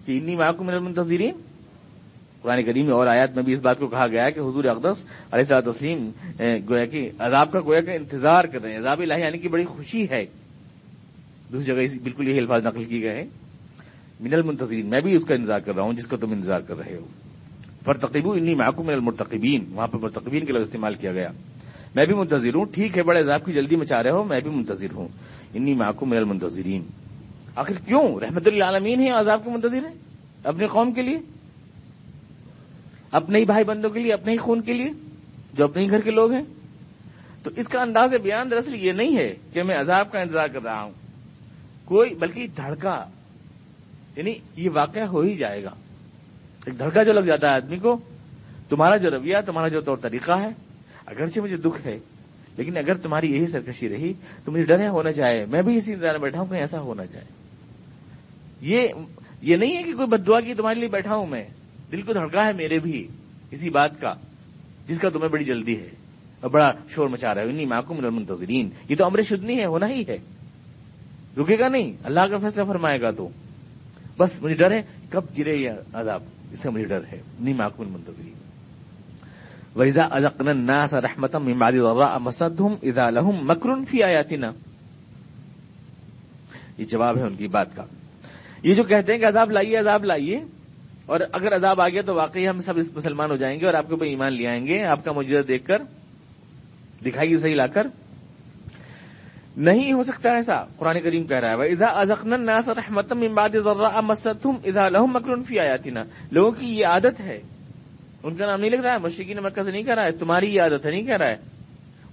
[0.07, 1.35] کہ انی ماں کو منتظرین
[2.43, 4.65] قرآن کریم میں اور آیات میں بھی اس بات کو کہا گیا ہے کہ حضور
[4.65, 6.11] اقدس علیہ صلاح تسلیم
[6.41, 9.49] گویا کہ عذاب کا گویا کا انتظار کر رہے ہیں۔ عذاب الہی یعنی آنے کی
[9.49, 10.25] بڑی خوشی ہے۔
[11.53, 13.29] دوسری جگہ بالکل یہی الفاظ نقل کیے گئے ہیں۔
[14.21, 16.77] من المنتظرین، میں بھی اس کا انتظار کر رہا ہوں، جس کا تم انتظار کر
[16.77, 17.05] رہے ہو۔
[17.85, 21.29] فرتقیب انی محکوم من المرتقبین۔ وہاں پہ مرتقبین کے لفظ استعمال کیا گیا۔
[21.95, 24.51] میں بھی منتظر ہوں۔ ٹھیک ہے، بڑے عذاب کی جلدی مچا رہے ہو، میں بھی
[24.51, 25.09] منتظر ہوں۔
[25.55, 26.83] انی محکوم من المنتظرین۔
[27.57, 29.95] آخر کیوں؟ رحمت اللہ عالمین ہے عذاب کے منتظر ہیں؟
[30.45, 31.19] اپنے قوم کے لیے؟
[33.13, 34.91] اپنے ہی بھائی بندوں کے لیے، اپنے ہی خون کے لیے،
[35.55, 36.43] جو اپنے ہی گھر کے لوگ ہیں؟
[37.43, 40.63] تو اس کا انداز بیان دراصل یہ نہیں ہے کہ میں عذاب کا انتظار کر
[40.63, 40.93] رہا ہوں۔
[41.85, 43.05] کوئی، بلکہ دھڑکا
[44.17, 45.71] یعنی یہ واقعہ ہو ہی جائے گا۔
[46.67, 47.97] ایک دھڑکا جو لگ جاتا ہے آدمی کو،
[48.69, 50.72] تمہارا جو رویہ، تمہارا جو طور طریقہ ہے
[51.13, 51.97] اگرچہ مجھے دکھ ہے،
[52.57, 54.13] لیکن اگر تمہاری یہی سرکشی رہی
[54.45, 57.07] تو مجھے ڈر ہونا چاہے میں بھی اسی انتظار میں بیٹھا ہوں، کہیں ایسا ہونا
[57.07, 57.25] چاہے
[58.61, 58.89] یہ
[59.43, 61.45] یہ نہیں ہے کہ کوئی بدوا کی تمہارے لیے بیٹھا ہوں میں۔
[61.93, 63.09] دل کو دھڑکا ہے میرے بھی
[63.51, 64.15] اسی بات کا،
[64.89, 65.89] جس کا تمہیں بڑی جلدی ہے۔
[66.41, 70.05] اور بڑا شور مچا رہا ہے۔ ماکم المنتظرین۔ یہ تو امر شدنی ہے، ہونا ہی
[70.09, 70.17] ہے۔
[71.37, 73.29] رکے گا نہیں، اللہ کا فیصلہ فرمائے گا تو۔
[74.19, 77.87] بس مجھے ڈر ہے، کب گرے یہ عذاب؟ اس کا مجھے ڈر ہے۔ نی معقول
[77.91, 78.52] منتظرین
[79.77, 84.51] ویزا ازقن الناس رحمتا من بعد ضراء مسدهم اذا لهم مکر فی آیاتنا
[86.79, 87.85] یہ جواب ہے ان کی بات کا۔
[88.63, 90.37] یہ جو کہتے ہیں کہ عذاب لائیے عذاب لائیے،
[91.07, 93.75] اور اگر عذاب آ گیا تو واقعی ہم سب اس مسلمان ہو جائیں گے اور
[93.75, 95.83] آپ کے اوپر ایمان لے آئیں گے، آپ کا مجرد دیکھ کر،
[97.05, 97.87] دکھائیے صحیح لا کر۔
[99.57, 103.57] نہیں ہو سکتا ایسا، قرآن کریم کہہ رہا ہے ایزا ازخن الناس رحمت من بعد
[103.65, 107.39] ضراء مسدهم اذا لهم مکر فی آیاتنا لوگوں کی یہ عادت ہے
[108.23, 110.55] ان کا نام نہیں لکھ رہا ہے؟ مشرقین مکہ سے نہیں کہہ رہا ہے؟ تمہاری
[110.55, 111.37] یہ عادت ہے، نہیں کہہ رہا ہے؟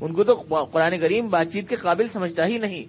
[0.01, 2.84] ان کو تو قرآن کریم بات چیت کے قابل سمجھتا ہی نہیں۔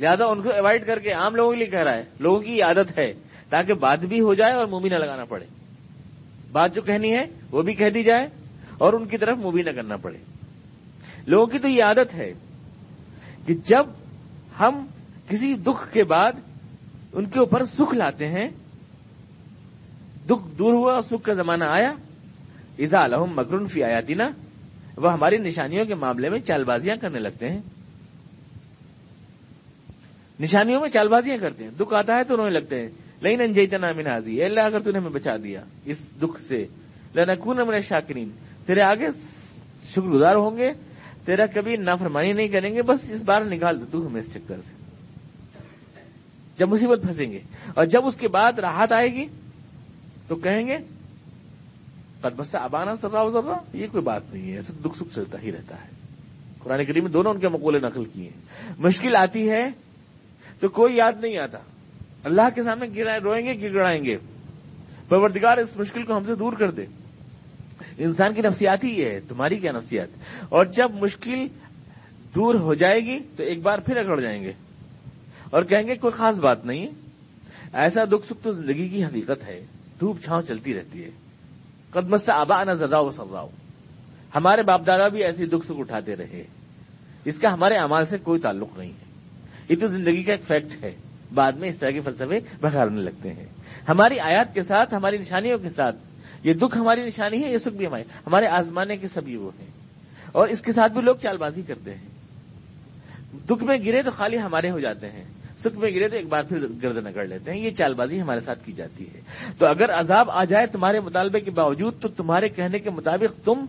[0.00, 2.58] لہذا ان کو اوائڈ کر کے عام لوگوں کے لیے کہہ رہا ہے، لوگوں کی
[2.58, 3.12] یہ عادت ہے،
[3.48, 5.44] تاکہ بات بھی ہو جائے اور منہ بھی نہ لگانا پڑے۔
[6.52, 8.28] بات جو کہنی ہے، وہ بھی کہہ دی جائے
[8.78, 10.18] اور ان کی طرف منہ بھی نہ کرنا پڑے۔
[11.26, 12.32] لوگوں کی تو یہ عادت ہے
[13.46, 13.86] کہ جب
[14.60, 14.86] ہم
[15.28, 16.32] کسی دکھ کے بعد
[17.12, 18.48] ان کے اوپر سکھ لاتے ہیں
[20.30, 21.92] دکھ دور ہوا اور سکھ کا زمانہ آیا۔
[22.76, 24.12] ایزا الحم مکرن فی آیاتی
[24.96, 27.60] وہ ہماری نشانیوں کے معاملے میں چال بازیاں کرنے لگتے ہیں۔
[30.40, 32.88] نشانیوں میں چال بازیاں کرتے ہیں۔ دکھ آتا ہے تو رونے لگتے ہیں۔
[33.22, 36.66] لئی انجیتا نام حاضی اللہ، اگر تھی ہمیں بچا دیا اس دکھ سے۔
[37.16, 38.30] لنکون من شاکرین
[38.66, 39.06] تیرے آگے
[39.84, 40.72] شکر گزار ہوں گے۔
[41.24, 44.60] تیرا کبھی نافرمانی نہیں کریں گے، بس اس بار نکال دے تو ہمیں اس چکر
[44.60, 44.74] سے۔
[46.58, 47.38] جب مصیبت پھنسیں گے
[47.74, 49.24] اور جب اس کے بعد راحت آئے گی
[50.28, 50.76] تو کہیں گے
[52.20, 55.52] پر بس ابانا سر ذرا یہ کوئی بات نہیں ہے، ایسا دکھ سکھ چلتا ہی
[55.52, 55.88] رہتا ہے۔
[56.58, 59.70] قرآن کریم میں دونوں ان کے مقولے نقل کیے ہیں۔ مشکل آتی ہے
[60.60, 61.58] تو کوئی یاد نہیں آتا۔
[62.24, 64.16] اللہ کے سامنے گرائے، روئیں گے گر گڑائیں گے۔
[65.08, 66.82] پروردگار اس مشکل کو ہم سے دور کر دے۔
[67.98, 70.08] انسان کی نفسیات ہی یہ ہے، تمہاری کیا نفسیات؟
[70.48, 71.46] اور جب مشکل
[72.34, 74.52] دور ہو جائے گی تو ایک بار پھر اگڑ جائیں گے۔
[75.50, 76.86] اور کہیں گے، کوئی خاص بات نہیں
[77.72, 79.66] ایسا دکھ سکھ تو زندگی کی حقیقت ہے۔
[80.02, 81.10] دھوپ چھاؤں چلتی رہتی ہے۔
[81.90, 83.48] قدم سے آبا نہ زدا و سراؤ
[84.34, 86.44] ہمارے باپ دادا بھی ایسی دکھ سکھ اٹھاتے رہے۔
[87.24, 89.04] اس کا ہمارے امال سے کوئی تعلق نہیں ہے۔
[89.68, 90.96] یہ تو زندگی کا ایک فیکٹ ہے۔
[91.34, 93.46] بعد میں اس طرح کے فلسفے بکھارنے لگتے ہیں۔
[93.88, 95.96] ہماری آیات کے ساتھ، ہماری نشانیوں کے ساتھ۔
[96.44, 99.70] یہ دکھ ہماری نشانی ہے، یہ سکھ بھی ہمارے ہمارے آزمانے کے سبھی وہ ہیں۔
[100.32, 102.08] اور اس کے ساتھ بھی لوگ چال بازی کرتے ہیں۔
[103.50, 105.24] دکھ میں گرے تو خالی ہمارے ہو جاتے ہیں۔
[105.64, 108.40] سکھ میں گرے تو ایک بار پھر گردن کر لیتے ہیں، یہ چال بازی ہمارے
[108.40, 109.20] ساتھ کی جاتی ہے۔
[109.58, 113.64] تو اگر عذاب آ جائے تمہارے مطالبے کے باوجود، تو تمہارے کہنے کے مطابق تم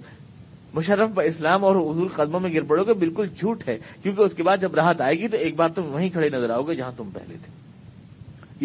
[0.74, 4.44] مشرف اسلام اور حضور قدموں میں گر پڑو گے، بالکل جھوٹ ہے۔ کیونکہ اس کے
[4.44, 6.92] بعد جب راحت آئے گی، تو ایک بار تم وہیں کھڑے نظر آؤ گے جہاں
[6.98, 7.52] تم پہلے تھے۔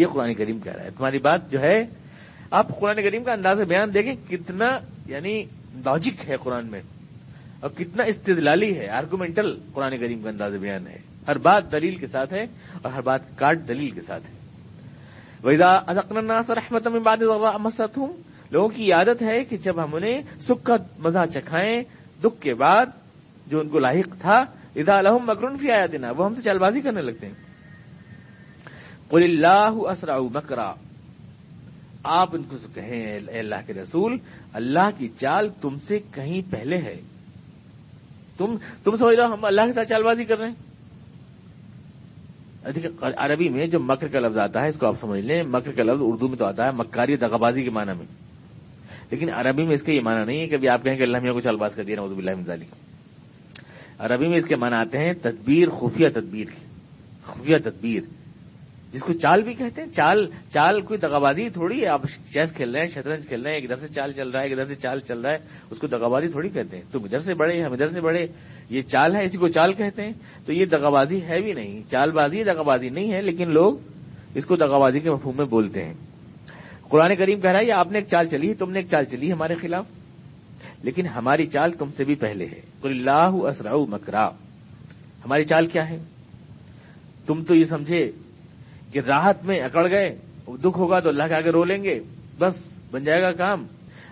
[0.01, 1.85] یہ قرآن کریم کہہ رہا ہے۔ تمہاری بات جو ہے،
[2.51, 5.43] آپ قرآن کریم کا انداز بیان دیکھیں، کتنا یعنی
[5.75, 6.81] لاجک ہے قرآن میں
[7.61, 12.07] اور کتنا استدلالی ہے آرگومنٹل قرآن کریم کا انداز بیان ہے۔ ہر بات دلیل کے
[12.07, 12.43] ساتھ ہے
[12.83, 14.39] اور ہر بات کاٹ دلیل کے ساتھ ہے۔
[15.45, 15.79] ویزا
[16.49, 16.87] رحمت
[17.61, 18.13] مسد ہوں
[18.51, 21.83] لوگوں کی عادت ہے کہ جب ہم انہیں سکھ کا مزہ چکھائیں،
[22.25, 22.87] دکھ کے بعد
[23.47, 24.45] جو ان کو لاحق تھا
[24.77, 27.35] ادا الحم مکرن فی آیا دینا وہ ہم سے چال بازی کرنے لگتے ہیں۔
[29.09, 30.73] قل اللہ اسرا مکرا
[32.05, 34.19] آپ ان کو کہیں، اے اللہ کے رسول،
[34.53, 37.01] اللہ کی چال تم سے کہیں پہلے ہے۔
[38.39, 40.68] تم تم سمجھ رہو ہم اللہ کے ساتھ چال بازی کر رہے ہیں؟
[43.01, 45.83] عربی میں جو مکر کا لفظ آتا ہے، اس کو آپ سمجھ لیں، مکر کا
[45.83, 48.07] لفظ اردو میں تو آتا ہے، مکاری دغبازی کے معنی میں۔
[49.11, 51.33] لیکن عربی میں اس کا یہ معنی نہیں ہے کہ آپ کہیں کہ اللہ میاں
[51.33, 52.65] کو چال باز کر دیا نوزب اللہ مزالی
[53.99, 56.47] عربی میں اس کے معنی آتے ہیں تدبیر، خفیہ تدبیر
[57.25, 58.18] خفیہ تدبیر۔
[58.93, 62.71] جس کو چال بھی کہتے ہیں، چال چال کوئی دغابازی تھوڑی ہے، آپ چیس کھیل
[62.71, 65.01] رہے ہیں، شطرنج کھیل رہے ہیں ادھر سے چال چل رہا ہے ادھر سے چال
[65.01, 65.37] چل رہا ہے،
[65.71, 68.27] اس کو دغابازی تھوڑی کہتے ہیں۔ تم ادھر سے بڑے، ہم ادھر سے بڑے،
[68.71, 70.13] یہ چال ہے، اسی کو چال کہتے ہیں۔
[70.47, 73.75] تو یہ دغابازی ہے بھی نہیں۔ چال بازی دغابازی نہیں ہے، لیکن لوگ
[74.35, 75.95] اس کو دغابازی کے مفہوم میں بولتے ہیں۔
[76.89, 79.33] قرآن کریم کہہ رہا ہے آپ نے ایک چال چلی تم نے ایک چال چلی
[79.33, 79.85] ہمارے خلاف۔
[80.83, 84.29] لیکن ہماری چال تم سے بھی پہلے ہے۔ اللہ اسرا مکرا
[85.25, 85.99] ہماری چال کیا ہے؟
[87.27, 88.13] تم تو یہ سمجھے
[88.93, 90.19] کہ راحت میں اکڑ گئے،
[90.49, 92.01] دکھ ہوگا تو اللہ کے آگے رو لیں گے،
[92.39, 93.67] بس بن جائے گا کام۔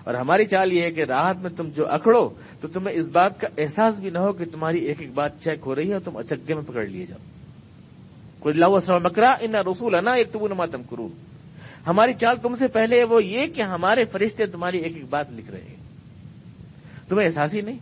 [0.05, 2.29] اور ہماری چال یہ ہے کہ راحت میں تم جو اکڑو،
[2.61, 5.61] تو تمہیں اس بات کا احساس بھی نہ ہو کہ تمہاری ایک ایک بات چیک
[5.67, 7.19] ہو رہی ہے اور تم اچگے میں پکڑ لیے جاؤ۔
[8.39, 11.09] کوئی اللہ مکرا ان رسول انا ایک تو نما تم کرو
[11.87, 15.51] ہماری چال تم سے پہلے وہ یہ کہ ہمارے فرشتے تمہاری ایک ایک بات لکھ
[15.51, 15.77] رہے ہیں۔
[17.09, 17.79] تمہیں احساس ہی نہیں؟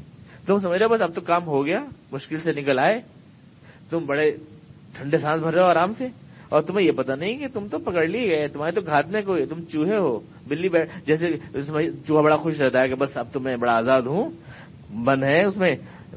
[0.46, 1.78] تم سمجھ رہے بس اب تو کام ہو گیا،
[2.12, 3.00] مشکل سے نکل آئے۔
[3.90, 4.36] تم بڑے
[4.96, 6.08] ٹھنڈے سانس بھر رہے ہو آرام سے۔
[6.48, 9.22] اور تمہیں یہ پتا نہیں کہ تم تو پکڑ لی گئے تمہارے تو گھات میں
[9.22, 11.26] کوئی تم چوہے ہو، بلی بیٹھ، جیسے
[12.06, 14.30] چوہا بڑا خوش رہتا ہے کہ بس اب تو میں بڑا آزاد ہوں،
[15.04, 15.76] بند ہے اس میں،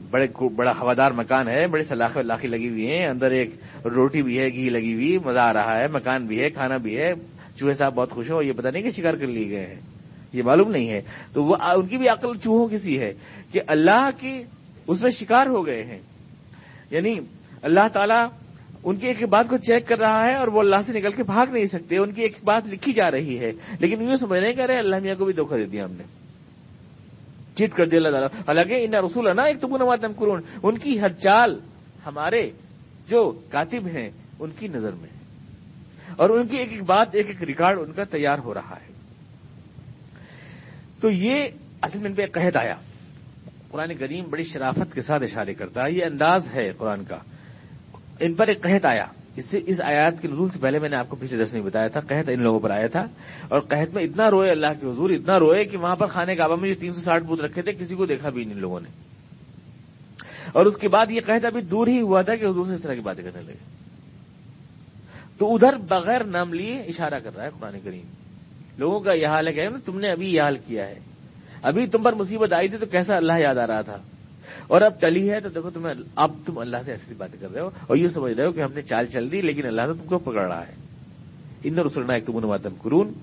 [0.10, 3.50] بڑے بڑا ہوادار مکان ہے بڑی سلاخیں لاخی لگی ہوئی ہیں، اندر ایک
[3.86, 6.98] روٹی بھی ہے، گھی لگی ہوئی، مزہ آ رہا ہے، مکان بھی ہے، کھانا بھی
[6.98, 7.14] ہے،
[7.56, 9.82] چوہے صاحب بہت خوش ہو یہ پتا نہیں کہ شکار کر لیے گئے ہیں،
[10.34, 11.02] یہ معلوم نہیں ہے۔
[11.34, 13.14] تو وہ، ان کی بھی عقل چوہوں کسی ہے
[13.52, 14.44] کہ اللہ کی،
[14.88, 16.00] اس میں شکار ہو گئے ہیں۔
[16.92, 17.20] یعنی
[17.62, 18.28] اللہ تعالیٰ
[18.88, 21.24] ان کی ایک بات کو چیک کر رہا ہے اور وہ اللہ سے نکل کے
[21.24, 24.54] بھاگ نہیں سکتے، ان کی ایک بات لکھی جا رہی ہے۔ لیکن یوں سمجھ نہیں
[24.54, 26.04] کر رہے اللہ میاں کو بھی دھوکہ دے دیا ہم نے۔
[27.56, 31.02] چیٹ کر دیا اللہ تعالیٰ۔ حالانکہ ان رسول نا ایک تو نمات کرون ان کی
[31.02, 31.60] ہر چال
[32.06, 32.52] ہمارے
[33.08, 34.10] جو کاتب ہیں،
[34.40, 35.10] ان کی نظر میں
[36.18, 38.94] اور ان کی ایک ایک بات، ایک ایک ریکارڈ ان کا تیار ہو رہا ہے۔
[41.02, 41.44] تو یہ
[41.82, 42.76] اصل میں ان پہ قحط آیا۔
[43.70, 47.18] قرآن کریم بڑی شرافت کے ساتھ اشارے کرتا ہے۔ یہ انداز ہے قرآن کا۔
[48.20, 49.06] ان پر ایک قحط آیا۔
[49.36, 51.62] اس سے اس آیات کے نزول سے پہلے میں نے آپ کو پچھلے دس میں
[51.62, 53.02] بتایا تھا، قحط ان لوگوں پر آیا تھا۔
[53.48, 56.56] اور قحط میں اتنا روئے اللہ کے حضور، اتنا روئے کہ وہاں پر خانے کعبہ
[56.56, 58.90] میں جو تین سو ساٹھ بوت رکھے تھے، کسی کو دیکھا بھی ان لوگوں نے۔
[60.48, 62.82] اور اس کے بعد یہ قحط ابھی دور ہی ہوا تھا کہ حضور سے اس
[62.82, 63.78] طرح کی باتیں کرنے لگے۔
[65.38, 68.06] تو ادھر بغیر نام لیے اشارہ کر رہا ہے قرآن کریم۔
[68.78, 71.00] لوگوں کا یہ حال ہے کہ تم نے ابھی یہ حال کیا ہے۔
[71.64, 73.98] ابھی تم پر مصیبت آئی تھی تو کیسا اللہ یاد آ رہا تھا؟
[74.68, 77.62] اور اب ٹلی ہے تو دیکھو تمہیں اب تم اللہ سے ایسی باتیں کر رہے
[77.62, 79.94] ہو اور یہ سمجھ رہے ہو کہ ہم نے چال چل دی لیکن اللہ تو
[79.94, 80.74] تم کو پکڑ رہا ہے۔
[81.64, 83.14] ان رسولنا ایک تم نماتم قرون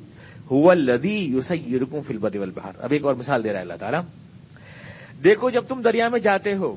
[0.78, 4.00] لدی یوسئی رکوں فلبت بہار اب ایک اور مثال دے رہا ہے اللہ تعالیٰ۔
[5.24, 6.76] دیکھو جب تم دریا میں جاتے ہو،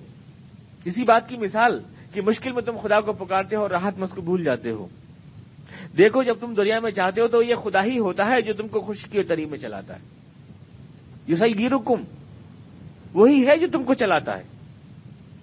[0.85, 1.79] اسی بات کی مثال
[2.13, 4.71] کہ مشکل میں تم خدا کو پکارتے ہو اور راحت میں اس کو بھول جاتے
[4.71, 4.87] ہو۔
[5.97, 8.67] دیکھو جب تم دریا میں چاہتے ہو تو یہ خدا ہی ہوتا ہے جو تم
[8.67, 9.99] کو خشکی اور تری میں چلاتا ہے۔
[11.27, 12.03] یہ صحیح گیرکم
[13.13, 14.56] وہی ہے جو تم کو چلاتا ہے۔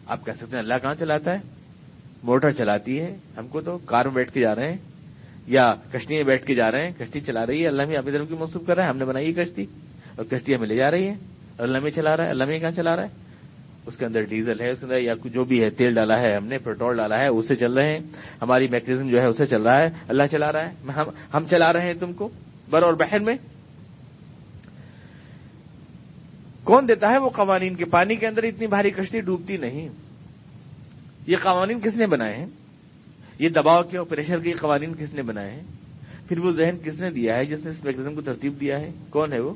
[0.06, 1.38] آپ کہہ سکتے ہیں، اللہ کہاں چلاتا ہے؟
[2.22, 4.76] موٹر چلاتی ہے۔ ہم کو تو کار میں بیٹھ کے جا رہے ہیں،
[5.46, 8.12] یا کشتی میں بیٹھ کے جا رہے ہیں۔ کشتی چلا رہی ہے، اللہ میں ابھی
[8.12, 9.62] کی منسوخ کر رہا ہے۔ ہم نے بنائی ہے کشتی،
[10.16, 11.14] اور کشتی ہمیں لے جا رہی ہے۔
[11.58, 13.08] اللہ میں چلا رہا ہے، اللہ میں کہاں چلا رہا ہے؟
[13.86, 16.36] اس کے اندر ڈیزل ہے، اس کے اندر یا جو بھی ہے، تیل ڈالا ہے،
[16.36, 17.98] ہم نے پیٹرول ڈالا ہے اسے چل رہے ہیں۔
[18.42, 20.74] ہماری میکنزم جو ہے اسے چل رہا ہے۔ اللہ چلا رہا ہے۔
[21.34, 22.28] ہم چلا رہے ہیں تم کو،
[22.70, 23.34] بر اور بہن میں۔
[26.64, 29.88] کون دیتا ہے وہ قوانین کے؟ پانی کے اندر اتنی بھاری کشتی ڈوبتی نہیں۔
[31.26, 32.46] یہ قوانین کس نے بنائے ہیں؟
[33.38, 35.62] یہ دباؤ کے اور پریشر کے قوانین کس نے بنائے ہیں؟
[36.28, 38.90] پھر وہ ذہن کس نے دیا ہے؟ جس نے اس میکنزم کو ترتیب دیا ہے۔
[39.10, 39.54] کون ہے وہ؟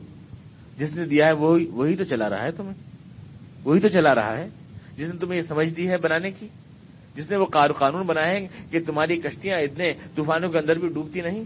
[0.79, 2.75] جس نے دیا ہے وہی تو چلا رہا ہے تمہیں۔
[3.65, 4.49] وہی تو چلا رہا ہے۔
[4.97, 6.49] جس نے تمہیں یہ سمجھ دی ہے بنانے کی۔
[7.17, 11.21] جس نے وہ قانون بنائے ہیں کہ تمہاری کشتیاں اتنے طوفانوں کے اندر بھی ڈوبتی
[11.21, 11.45] نہیں۔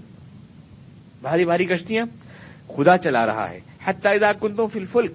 [1.22, 2.06] بھاری بھاری کشتیاں۔
[2.68, 4.08] خدا چلا رہا ہے۔ حتہ
[4.40, 5.12] کنتوں فل فلک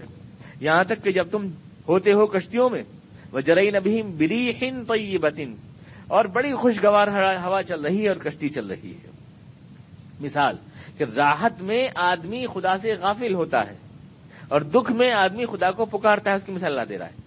[0.59, 1.47] یہاں تک کہ جب تم
[1.87, 2.83] ہوتے ہو کشتیوں میں
[3.31, 4.91] وہ جرئی نبی بری ہند
[5.21, 5.53] بتن
[6.07, 7.07] اور بڑی خوشگوار
[7.43, 9.11] ہوا چل رہی ہے اور کشتی چل رہی ہے۔
[10.19, 10.55] مثال،
[10.97, 13.75] کہ راحت میں آدمی خدا سے غافل ہوتا ہے
[14.47, 17.21] اور دکھ میں آدمی خدا کو پکارتا ہے، اس کی مثال لا دے رہا ہے۔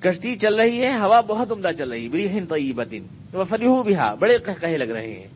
[0.00, 3.82] کشتی چل رہی ہے، ہوا بہت عمدہ چل رہی ہے بری ہند بتن وہ فریح
[3.82, 5.26] بھی بڑے کہے لگ رہے ہیں۔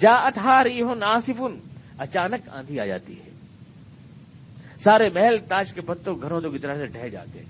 [0.00, 1.58] جا اتھا رہی ہو ناصفن
[1.98, 3.29] اچانک آندھی آ جاتی ہے۔
[4.80, 7.46] سارے محل تاج کے پتوں گھروں تو کی طرح سے ڈہ جاتے ہیں۔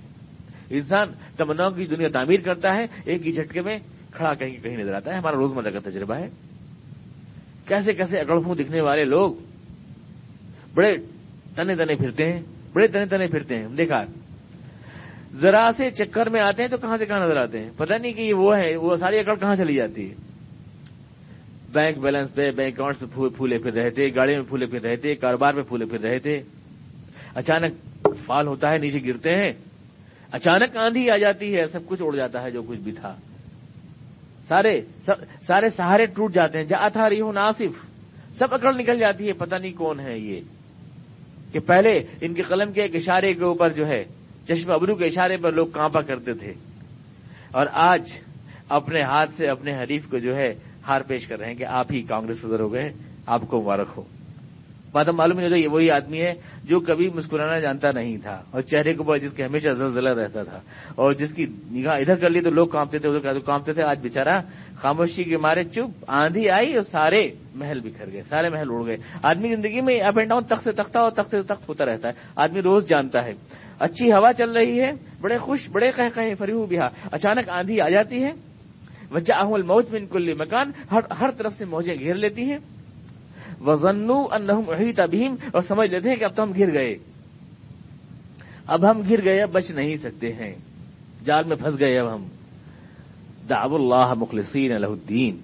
[0.71, 3.79] انسان تمناؤں کی دنیا تعمیر کرتا ہے، ایک ہی جھٹکے میں
[4.11, 6.29] کھڑا کہیں کہیں نظر آتا ہے۔ ہمارا روزمرہ کا تجربہ ہے۔
[7.69, 9.35] کیسے کیسے اگڑفوں دکھنے والے لوگ
[10.75, 10.97] بڑے
[11.57, 12.41] تنے تنے پھرتے ہیں،
[12.73, 14.05] بڑے تنے تنے پھرتے ہیں۔ دیکھا،
[15.33, 18.13] ذرا سے چکر میں آتے ہیں تو کہاں سے کہاں نظر آتے ہیں؟ پتہ نہیں
[18.13, 20.15] کہ یہ وہ ہے، وہ ساری اکڑ کہاں چلی جاتی ہے؟
[21.73, 24.97] بینک بیلنس پہ، بینک اکاؤنٹ پہ پھولے پھر رہے تھے گاڑی میں پھولے پھر رہے
[24.97, 26.43] تھے کاروبار میں پھولے پھر رہے تھے
[27.35, 27.75] اچانک
[28.27, 29.53] فال ہوتا ہے، نیچے گرتے ہیں۔
[30.33, 33.17] اچانک آندھی آ جاتی ہے، سب کچھ اڑ جاتا ہے، جو کچھ بھی تھا۔
[34.49, 34.81] سارے
[35.41, 37.91] سارے سہارے ٹوٹ جاتے ہیں۔ جا تھا ریحو ناصف۔
[38.35, 40.41] سب اکڑ نکل جاتی ہے، پتہ نہیں کون ہے یہ۔
[41.53, 44.05] کہ پہلے ان کے قلم کے ایک اشارے کے اوپر جو ہے
[44.49, 46.53] چشم ابرو کے اشارے پر لوگ کانپا کرتے تھے۔
[47.53, 48.13] اور آج
[48.69, 50.55] اپنے ہاتھ سے اپنے حریف کو جو ہے،
[50.89, 52.89] ہار پیش کر رہے ہیں کہ آپ ہی کانگریس صدر ہو گئے،
[53.27, 54.03] آپ کو مبارک ہو۔
[54.93, 56.33] بات معلوم نہیں ہوتا یہ وہی آدمی ہے
[56.65, 60.43] جو کبھی مسکرانا جانتا نہیں تھا اور چہرے کے اوپر جس کے ہمیشہ زلزلہ رہتا
[60.43, 60.61] تھا
[60.95, 63.99] اور جس کی نگاہ ادھر کر لی تو لوگ کانپتے تھے، ادھر کانپتے تھے۔ آج
[64.01, 64.41] بےچارا
[64.77, 68.97] خاموشی کے مارے چپ آندھی آئی اور سارے محل بکھر گئے، سارے محل اڑ گئے۔
[69.23, 71.85] آدمی کی زندگی میں اپ اینڈ ڈاؤن، تخت سے تختہ اور تخت سے تخت ہوتا
[71.85, 73.33] رہتا ہے۔ آدمی روز جانتا ہے،
[73.79, 77.81] اچھی ہوا چل رہی ہے، بڑے خوش، بڑے کہ کہیں فریو بھی ہاں۔ اچانک آندھی
[77.81, 78.31] آ جاتی ہے۔
[79.11, 82.59] وجہ احمل موج بن کل مکان ہر طرف سے موجیں گھیر لیتی ہیں۔
[83.67, 86.95] وزنو انہم احیط ابہیم اور سمجھ لیتے ہیں کہ اب تو ہم گر گئے۔
[88.67, 90.55] اب ہم گر گئے، اب بچ نہیں سکتے ہیں۔
[91.25, 92.25] جال میں پھنس گئے اب ہم۔
[93.51, 95.39] دعو اللہ مخلصین الہ الدین۔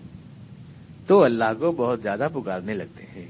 [1.07, 3.27] تو اللہ کو بہت زیادہ پکارنے لگتے ہیں۔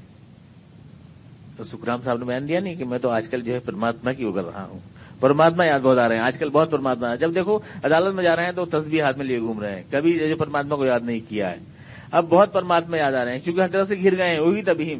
[1.57, 4.11] تو سکرام صاحب نے بیان دیا نہیں کہ میں تو آج کل جو ہے پرماتما
[4.11, 4.79] کی اگل رہا ہوں۔
[5.19, 8.35] پرماتما یاد بہت آ رہے ہیں۔ آج کل بہت پرماتما۔ جب دیکھو عدالت میں جا
[8.35, 10.99] رہے ہیں تو تصویر ہاتھ میں لیے گھوم رہے ہیں۔ کبھی جو پرماتما کو یاد
[11.03, 11.76] نہیں کیا ہے۔
[12.11, 14.61] اب بہت پرماتما یاد آ رہے ہیں، کیونکہ ہر طرح سے گر گئے ہیں، وہی
[14.61, 14.95] تبھی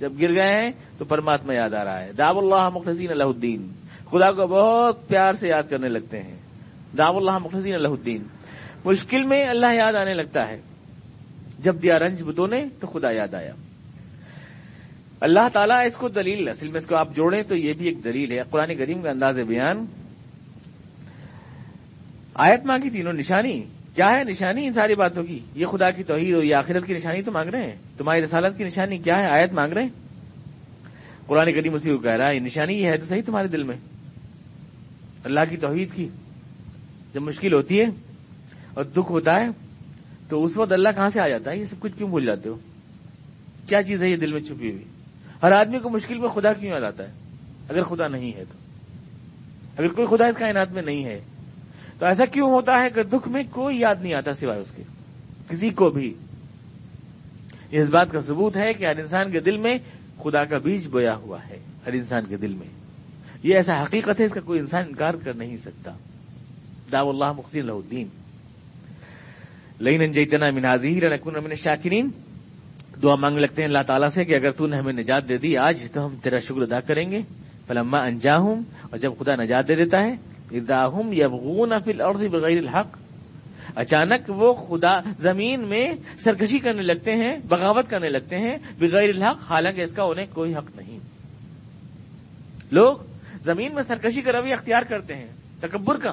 [0.00, 3.68] جب گر گئے ہیں تو پرماتما یاد آ رہا ہے۔ داب اللہ مخلصین اللہ الدین۔
[4.10, 6.36] خدا کو بہت پیار سے یاد کرنے لگتے ہیں۔
[6.98, 8.22] داب اللہ مخلصین اللہ الدین۔
[8.84, 10.60] مشکل میں اللہ یاد آنے لگتا ہے۔
[11.58, 13.52] جب دیا رنج بتوں نے تو خدا یاد آیا۔
[15.20, 18.04] اللہ تعالیٰ اس کو دلیل، اصل میں اس کو آپ جوڑیں تو یہ بھی ایک
[18.04, 19.84] دلیل ہے۔ قرآن کریم کا انداز بیان۔
[22.34, 23.64] آیت ماں کی تینوں نشانی۔
[23.94, 26.94] کیا ہے نشانی ان ساری باتوں کی؟ یہ خدا کی توحید اور یہ آخرت کی
[26.94, 29.88] نشانی تو مانگ رہے ہیں۔ تمہاری رسالت کی نشانی کیا ہے؟ آیت مانگ رہے ہیں؟
[31.26, 33.62] قرآن کریم اسی کو کہہ رہا ہے، یہ نشانی یہ ہے تو صحیح تمہارے دل
[33.62, 33.76] میں۔
[35.24, 36.08] اللہ کی توحید کی۔
[37.14, 37.84] جب مشکل ہوتی ہے
[38.74, 39.48] اور دکھ ہوتا ہے،
[40.28, 42.48] تو اس وقت اللہ کہاں سے آ جاتا ہے؟ یہ سب کچھ کیوں بھول جاتے
[42.48, 42.54] ہو؟
[43.68, 44.84] کیا چیز ہے یہ دل میں چھپی ہوئی؟
[45.42, 47.12] ہر آدمی کو مشکل میں خدا کیوں یاد آتا ہے؟
[47.68, 48.58] اگر خدا نہیں ہے تو۔
[49.78, 51.20] اگر کوئی خدا اس کائنات میں نہیں ہے
[52.00, 54.82] تو ایسا کیوں ہوتا ہے کہ دکھ میں کوئی یاد نہیں آتا سوائے اس کے؟
[55.48, 56.14] کسی کو بھی۔
[57.70, 59.78] اس بات کا ثبوت ہے کہ ہر انسان کے دل میں
[60.22, 62.68] خدا کا بیج بویا ہوا ہے، ہر انسان کے دل میں۔
[63.42, 65.90] یہ ایسا حقیقت ہے، اس کا کوئی انسان انکار کر نہیں سکتا۔
[66.92, 68.06] دا اللہ مخصی اللہ الدین۔
[69.80, 72.08] لین جیتنا مناظی رنکن امن شاکرین
[73.02, 75.56] دعا مانگ لگتے ہیں اللہ تعالیٰ سے کہ اگر تو نے ہمیں نجات دے دی
[75.56, 77.18] آج، تو ہم تیرا شکر ادا کریں گے۔
[77.66, 82.58] فلما انجا ہوں اور جب خدا نجات دے دیتا ہے اداہم یبغون فی الارض بغیر
[82.58, 82.98] الحق،
[83.76, 89.52] اچانک وہ خدا زمین میں سرکشی کرنے لگتے ہیں، بغاوت کرنے لگتے ہیں بغیر الحق،
[89.52, 90.98] حالانکہ اس کا انہیں کوئی حق نہیں۔
[92.70, 92.96] لوگ
[93.40, 95.26] زمین میں سرکشی کا روی اختیار کرتے ہیں،
[95.60, 96.12] تکبر کا،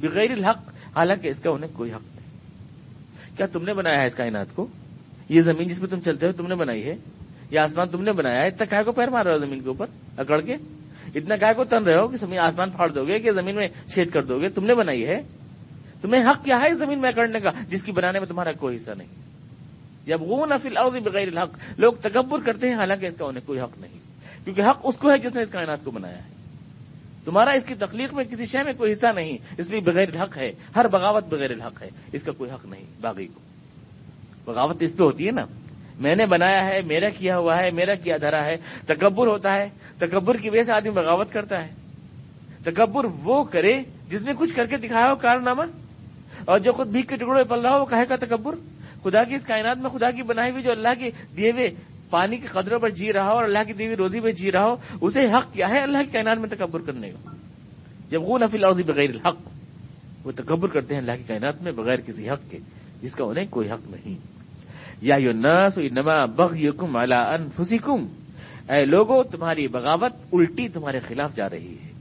[0.00, 0.68] بغیر الحق،
[0.98, 2.26] حالانکہ اس کا انہیں کوئی حق نہیں۔
[3.36, 4.66] کیا تم نے بنایا ہے اس کائنات کو؟
[5.28, 6.94] یہ زمین جس پہ تم چلتے ہو تم نے بنائی ہے،
[7.50, 9.68] یہ آسمان تم نے بنایا ہے اتنا کیا کو پیر مار رہا ہو زمین کے
[9.68, 9.86] اوپر،
[10.16, 10.54] اکڑ کے۔
[11.14, 13.68] اتنا کیا کو تن رہے ہو کہ زمین آسمان پھاڑ دو گے کہ زمین میں
[13.68, 15.22] چھید کر دو گے۔ تم نے بنائی ہے۔
[16.00, 18.76] تمہیں حق کیا ہے اس زمین میں اکڑنے کا، جس کی بنانے میں تمہارا کوئی
[18.76, 19.08] حصہ نہیں۔
[20.06, 23.60] جب وہ نفل اور بغیر الحق۔ لوگ تکبر کرتے ہیں، حالانکہ اس کا انہیں کوئی
[23.60, 23.92] حق نہیں۔
[24.44, 26.30] کیونکہ حق اس کو ہے جس نے اس کائنات کو بنایا ہے۔
[27.24, 30.38] تمہارا اس کی تخلیق میں کسی شے میں کوئی حصہ نہیں، اس لیے بغیر الحق
[30.38, 33.40] ہے۔ ہر بغاوت بغیر الحق ہے۔ اس کا کوئی حق نہیں، باغی کو۔
[34.44, 35.44] بغاوت اس پہ ہوتی ہے نا۔
[36.00, 38.56] میں نے بنایا ہے، میرا کیا ہوا ہے، میرا کیا دھرا ہے۔
[38.86, 39.68] تکبر ہوتا ہے۔
[40.06, 41.68] تکبر کی وجہ سے آدمی بغاوت کرتا ہے۔
[42.64, 43.72] تکبر وہ کرے
[44.10, 45.62] جس نے کچھ کر کے دکھایا ہو کارنامہ۔
[46.44, 48.54] اور جو خود بھیک کے ٹکڑے پل رہا ہو وہ کہے کا تکبر۔
[49.02, 51.70] خدا کی اس کائنات میں خدا کی بنائی ہوئی جو اللہ کے دیے ہوئے
[52.10, 54.64] پانی کی قدروں پر جی رہا ہو اور اللہ کی دیوی روزی پہ جی رہا
[54.64, 57.30] ہو، اسے حق کیا ہے اللہ کی کائنات میں تکبر کرنے کا؟
[58.10, 59.36] جب وہ نفی اور بغیر الحق۔
[60.24, 62.58] وہ تکبر کرتے ہیں اللہ کی کائنات میں بغیر کسی حق کے،
[63.02, 64.14] جس کا انہیں کوئی حق نہیں۔
[65.02, 68.06] یا یو نس نما بغ یقم اللہ انفسکم۔
[68.68, 71.92] اے لوگوں تمہاری بغاوت الٹی تمہارے خلاف جا رہی ہے۔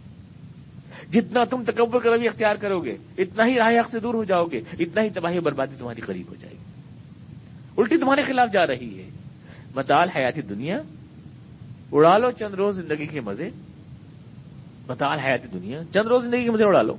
[1.12, 4.46] جتنا تم تکبر کا اختیار کرو گے، اتنا ہی راہ حق سے دور ہو جاؤ
[4.46, 6.64] گے، اتنا ہی تباہی بربادی تمہاری قریب ہو جائے گی۔
[7.78, 9.10] الٹی تمہارے خلاف جا رہی ہے۔
[9.76, 10.82] متال حیاتی دنیا،
[11.92, 13.50] اڑا لو چند روز زندگی کے مزے۔
[14.90, 16.96] متال حیاتی دنیا، چند روز زندگی کے مزے اڑا لو۔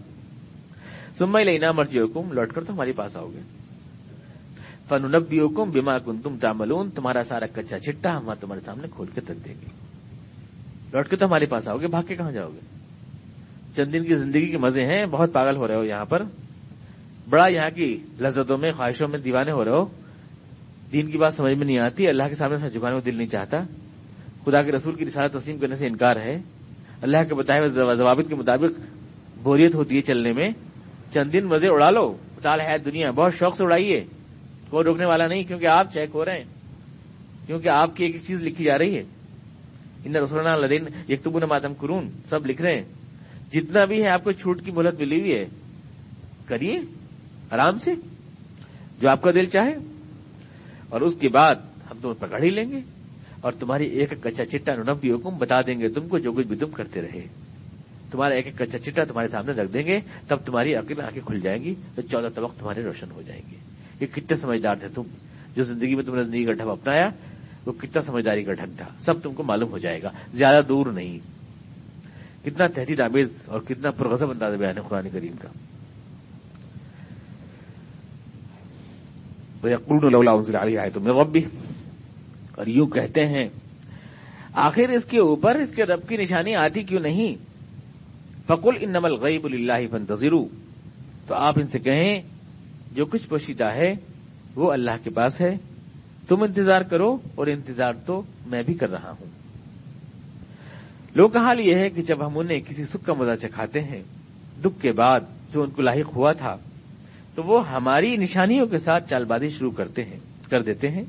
[1.18, 3.61] سمئی لینا مرضی حکم لوٹ کر تو ہمارے پاس آؤ گے۔
[4.92, 9.20] فنبی حکم بیما کن تم تاملون تمہارا سارا کچا چٹا ہم تمہارے سامنے کھول کے
[9.20, 9.66] تک دیں گے۔
[10.92, 12.60] لوٹ کے تو ہمارے پاس آؤ گے، بھاگ کے کہاں جاؤ گے؟
[13.76, 16.22] چند دن کی زندگی کے مزے ہیں، بہت پاگل ہو رہے ہو یہاں پر۔
[17.30, 19.84] بڑا یہاں کی لذتوں میں، خواہشوں میں دیوانے ہو رہے ہو۔
[20.92, 23.28] دین کی بات سمجھ میں نہیں آتی، اللہ کے سامنے سے جھکانے کو دل نہیں
[23.28, 23.58] چاہتا۔
[24.44, 26.36] خدا کے رسول کی رسالت تسلیم کرنے سے انکار ہے۔
[27.02, 28.80] اللہ کے بتائے ہوئے ضوابط کے مطابق
[29.42, 30.50] بوریت ہوتی ہے چلنے میں۔
[31.14, 34.04] چند دن مزے اڑا لو مختال ہے دنیا، بہت شوق سے اڑائیے۔
[34.72, 36.44] کوئی روکنے والا نہیں، کیونکہ آپ چیک ہو رہے ہیں۔
[37.46, 39.02] کیونکہ آپ کی ایک ایک چیز لکھی جا رہی ہے۔
[40.04, 42.84] ان رسول لدین یکتبون ماتم کرون سب لکھ رہے ہیں۔
[43.52, 45.44] جتنا بھی ہے، آپ کو چھوٹ کی مہلت ملی ہوئی ہے۔
[46.46, 46.78] کریے،
[47.50, 47.90] آرام سے۔
[49.00, 49.74] جو آپ کا دل چاہے۔
[50.88, 51.54] اور اس کے بعد
[51.90, 52.80] ہم تمہیں پکڑ ہی لیں گے۔
[53.40, 56.56] اور تمہاری ایک کچا چٹا نبی حکم بتا دیں گے تم کو جو کچھ بھی
[56.56, 57.26] تم کرتے رہے۔
[58.10, 61.40] تمہارا ایک ایک کچا چٹا تمہارے سامنے رکھ دیں گے، تب تمہاری عقل آنکھیں کھل
[61.40, 65.02] جائیں گی، تو چودہ طبق تمہارے روشن ہو جائیں گے۔ یہ کتنے سمجھدار تھے تم
[65.56, 67.08] جو زندگی میں تم نے زندگی کا ڈھب اپنایا،
[67.66, 70.86] وہ کتنا سمجھداری کا ڈھنگ تھا؟ سب تم کو معلوم ہو جائے گا، زیادہ دور
[70.86, 71.18] نہیں۔
[72.44, 75.48] کتنا تحریر آمیز اور کتنا پرغزب انداز بیان ہے قرآن کریم کا۔
[80.80, 81.44] آئے تو میں بھی
[82.56, 83.48] اور یوں کہتے ہیں،
[84.54, 87.52] آخر اس کے اوپر اس کے رب کی نشانی آتی کیوں نہیں؟
[88.46, 90.48] فکل ان نمل غیب اللہ فنتظرو
[91.26, 92.31] تو آپ ان سے کہیں
[92.92, 93.92] جو کچھ پوشیدہ ہے،
[94.56, 95.56] وہ اللہ کے پاس ہے۔
[96.28, 99.26] تم انتظار کرو اور انتظار تو میں بھی کر رہا ہوں۔
[101.14, 104.02] لوگ کا حال یہ ہے کہ جب ہم انہیں کسی سکھ کا مزہ چکھاتے ہیں،
[104.64, 105.20] دکھ کے بعد
[105.52, 106.56] جو ان کو لاحق ہوا تھا،
[107.34, 110.20] تو وہ ہماری نشانیوں کے ساتھ چال بازی شروع کرتے ہیں،
[110.50, 111.04] کر دیتے ہیں۔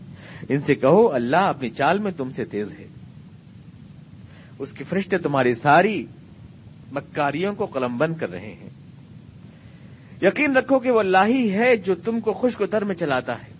[0.49, 2.87] ان سے کہو، اللہ اپنی چال میں تم سے تیز ہے۔
[4.59, 6.05] اس کے فرشتے تمہاری ساری
[6.91, 8.69] مکاریوں کو قلم بند کر رہے ہیں۔
[10.23, 13.33] یقین رکھو کہ وہ اللہ ہی ہے جو تم کو خوش کو تر میں چلاتا
[13.33, 13.53] ہے۔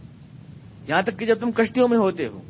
[0.90, 2.42] یہاں تک کہ جب تم کشتیوں میں ہوتے ہو۔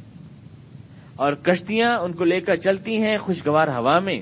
[1.15, 4.21] اور کشتیاں ان کو لے کر چلتی ہیں خوشگوار ہوا میں۔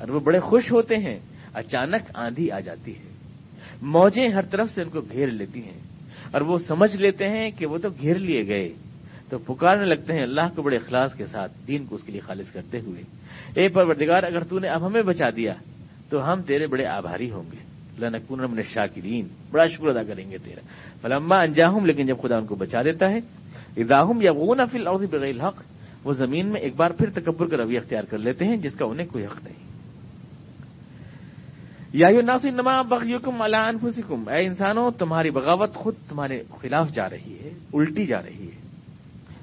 [0.00, 1.18] اور وہ بڑے خوش ہوتے ہیں۔
[1.54, 3.12] اچانک آندھی آ جاتی ہے۔
[3.82, 5.80] موجیں ہر طرف سے ان کو گھیر لیتی ہیں۔
[6.32, 8.68] اور وہ سمجھ لیتے ہیں کہ وہ تو گھیر لیے گئے۔
[9.28, 12.20] تو پکارنے لگتے ہیں اللہ کو بڑے اخلاص کے ساتھ دین کو اس کے لیے
[12.20, 13.02] خالص کرتے ہوئے۔
[13.60, 15.52] اے پروردگار، اگر تو نے اب ہمیں بچا دیا،
[16.08, 17.67] تو ہم تیرے بڑے آبھاری ہوں گے۔
[18.00, 20.60] لنکون من شاکرین بڑا شکر ادا کریں گے تیرا۔
[21.00, 23.18] فلما انجاہم، لیکن جب خدا ان کو بچا دیتا ہے
[23.76, 25.62] اذاہم یغون فی الارض بغیر الحق،
[26.04, 28.84] وہ زمین میں ایک بار پھر تکبر کا رویہ اختیار کر لیتے ہیں، جس کا
[28.84, 29.68] انہیں کوئی حق نہیں۔
[31.92, 37.36] یا ناسی نما بغیکم علی انفسکم۔ اے انسانوں، تمہاری بغاوت خود تمہارے خلاف جا رہی
[37.44, 38.68] ہے، الٹی جا رہی ہے۔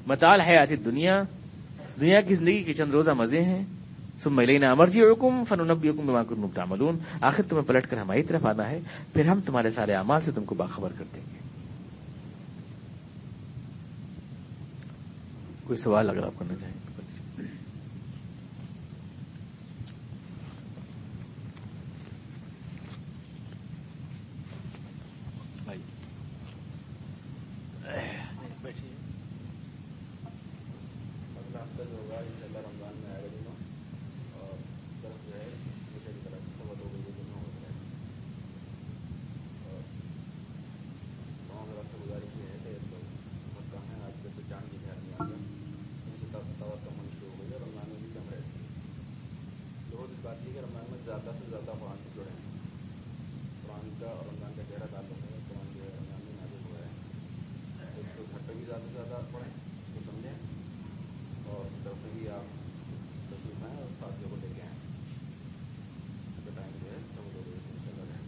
[0.07, 1.21] مطال حیات دنیا
[2.01, 3.65] دنیا کی زندگی کے چند روزہ مزے ہیں۔
[4.23, 8.23] سم لینا امرجی حکم فن نبی حکم بما کن مبتعملون آخر تمہیں پلٹ کر ہماری
[8.29, 8.79] طرف آنا ہے،
[9.13, 11.39] پھر ہم تمہارے سارے اعمال سے تم کو باخبر کر دیں گے۔
[15.67, 16.83] کوئی سوال اگر آپ کرنا چاہیں
[51.05, 52.43] زیادہ سے زیادہ قرآن سے جڑے ہیں
[53.63, 56.79] قرآن کا اور رمضان کا گہرا تعلق ہے قرآن جو ہے رمضان میں نازل ہوا
[56.79, 56.89] ہے
[57.99, 60.37] اس کو گھر پہ بھی زیادہ سے زیادہ پڑھیں اس کو سمجھیں
[61.47, 62.47] اور طرف سے بھی آپ
[63.29, 64.79] تشریف آئیں اور ساتھیوں کو لے کے آئیں
[66.55, 67.45] ٹائم جو ہے سب لوگ
[67.85, 68.19] چلا رہے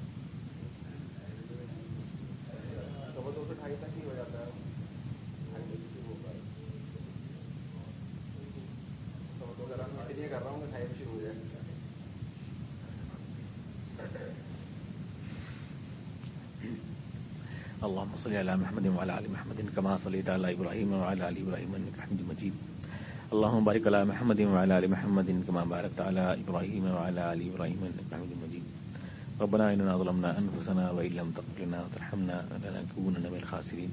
[3.15, 4.49] سوا دو سے ڈھائی تک ہی ہو جاتا ہے
[5.49, 6.39] ڈھائی بجے شروع ہوتا ہے
[9.39, 11.35] سوا دو اگر میں اسی لیے کر رہا ہوں کہ ڈھائی بجے شروع ہو جائے
[17.87, 21.95] اللهم صل على محمد وعلى ال محمد كما صليت على ابراهيم وعلى ال ابراهيم انك
[22.03, 22.53] حميد مجيد.
[23.33, 28.07] اللهم بارك على محمد وعلى ال محمد كما باركت على ابراهيم وعلى ال ابراهيم انك
[28.15, 28.65] حميد مجيد.
[29.43, 33.91] ربنا اننا ظلمنا انفسنا وان لم تغفر لنا وترحمنا لنكونن من الخاسرين.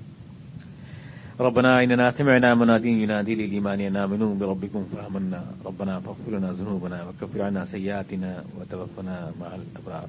[1.46, 7.38] ربنا اننا سمعنا مناديا ينادي للايمان ان امنوا بربكم فامنا ربنا فاغفر لنا ذنوبنا وكفر
[7.46, 10.08] عنا سيئاتنا وتوفنا مع الابرار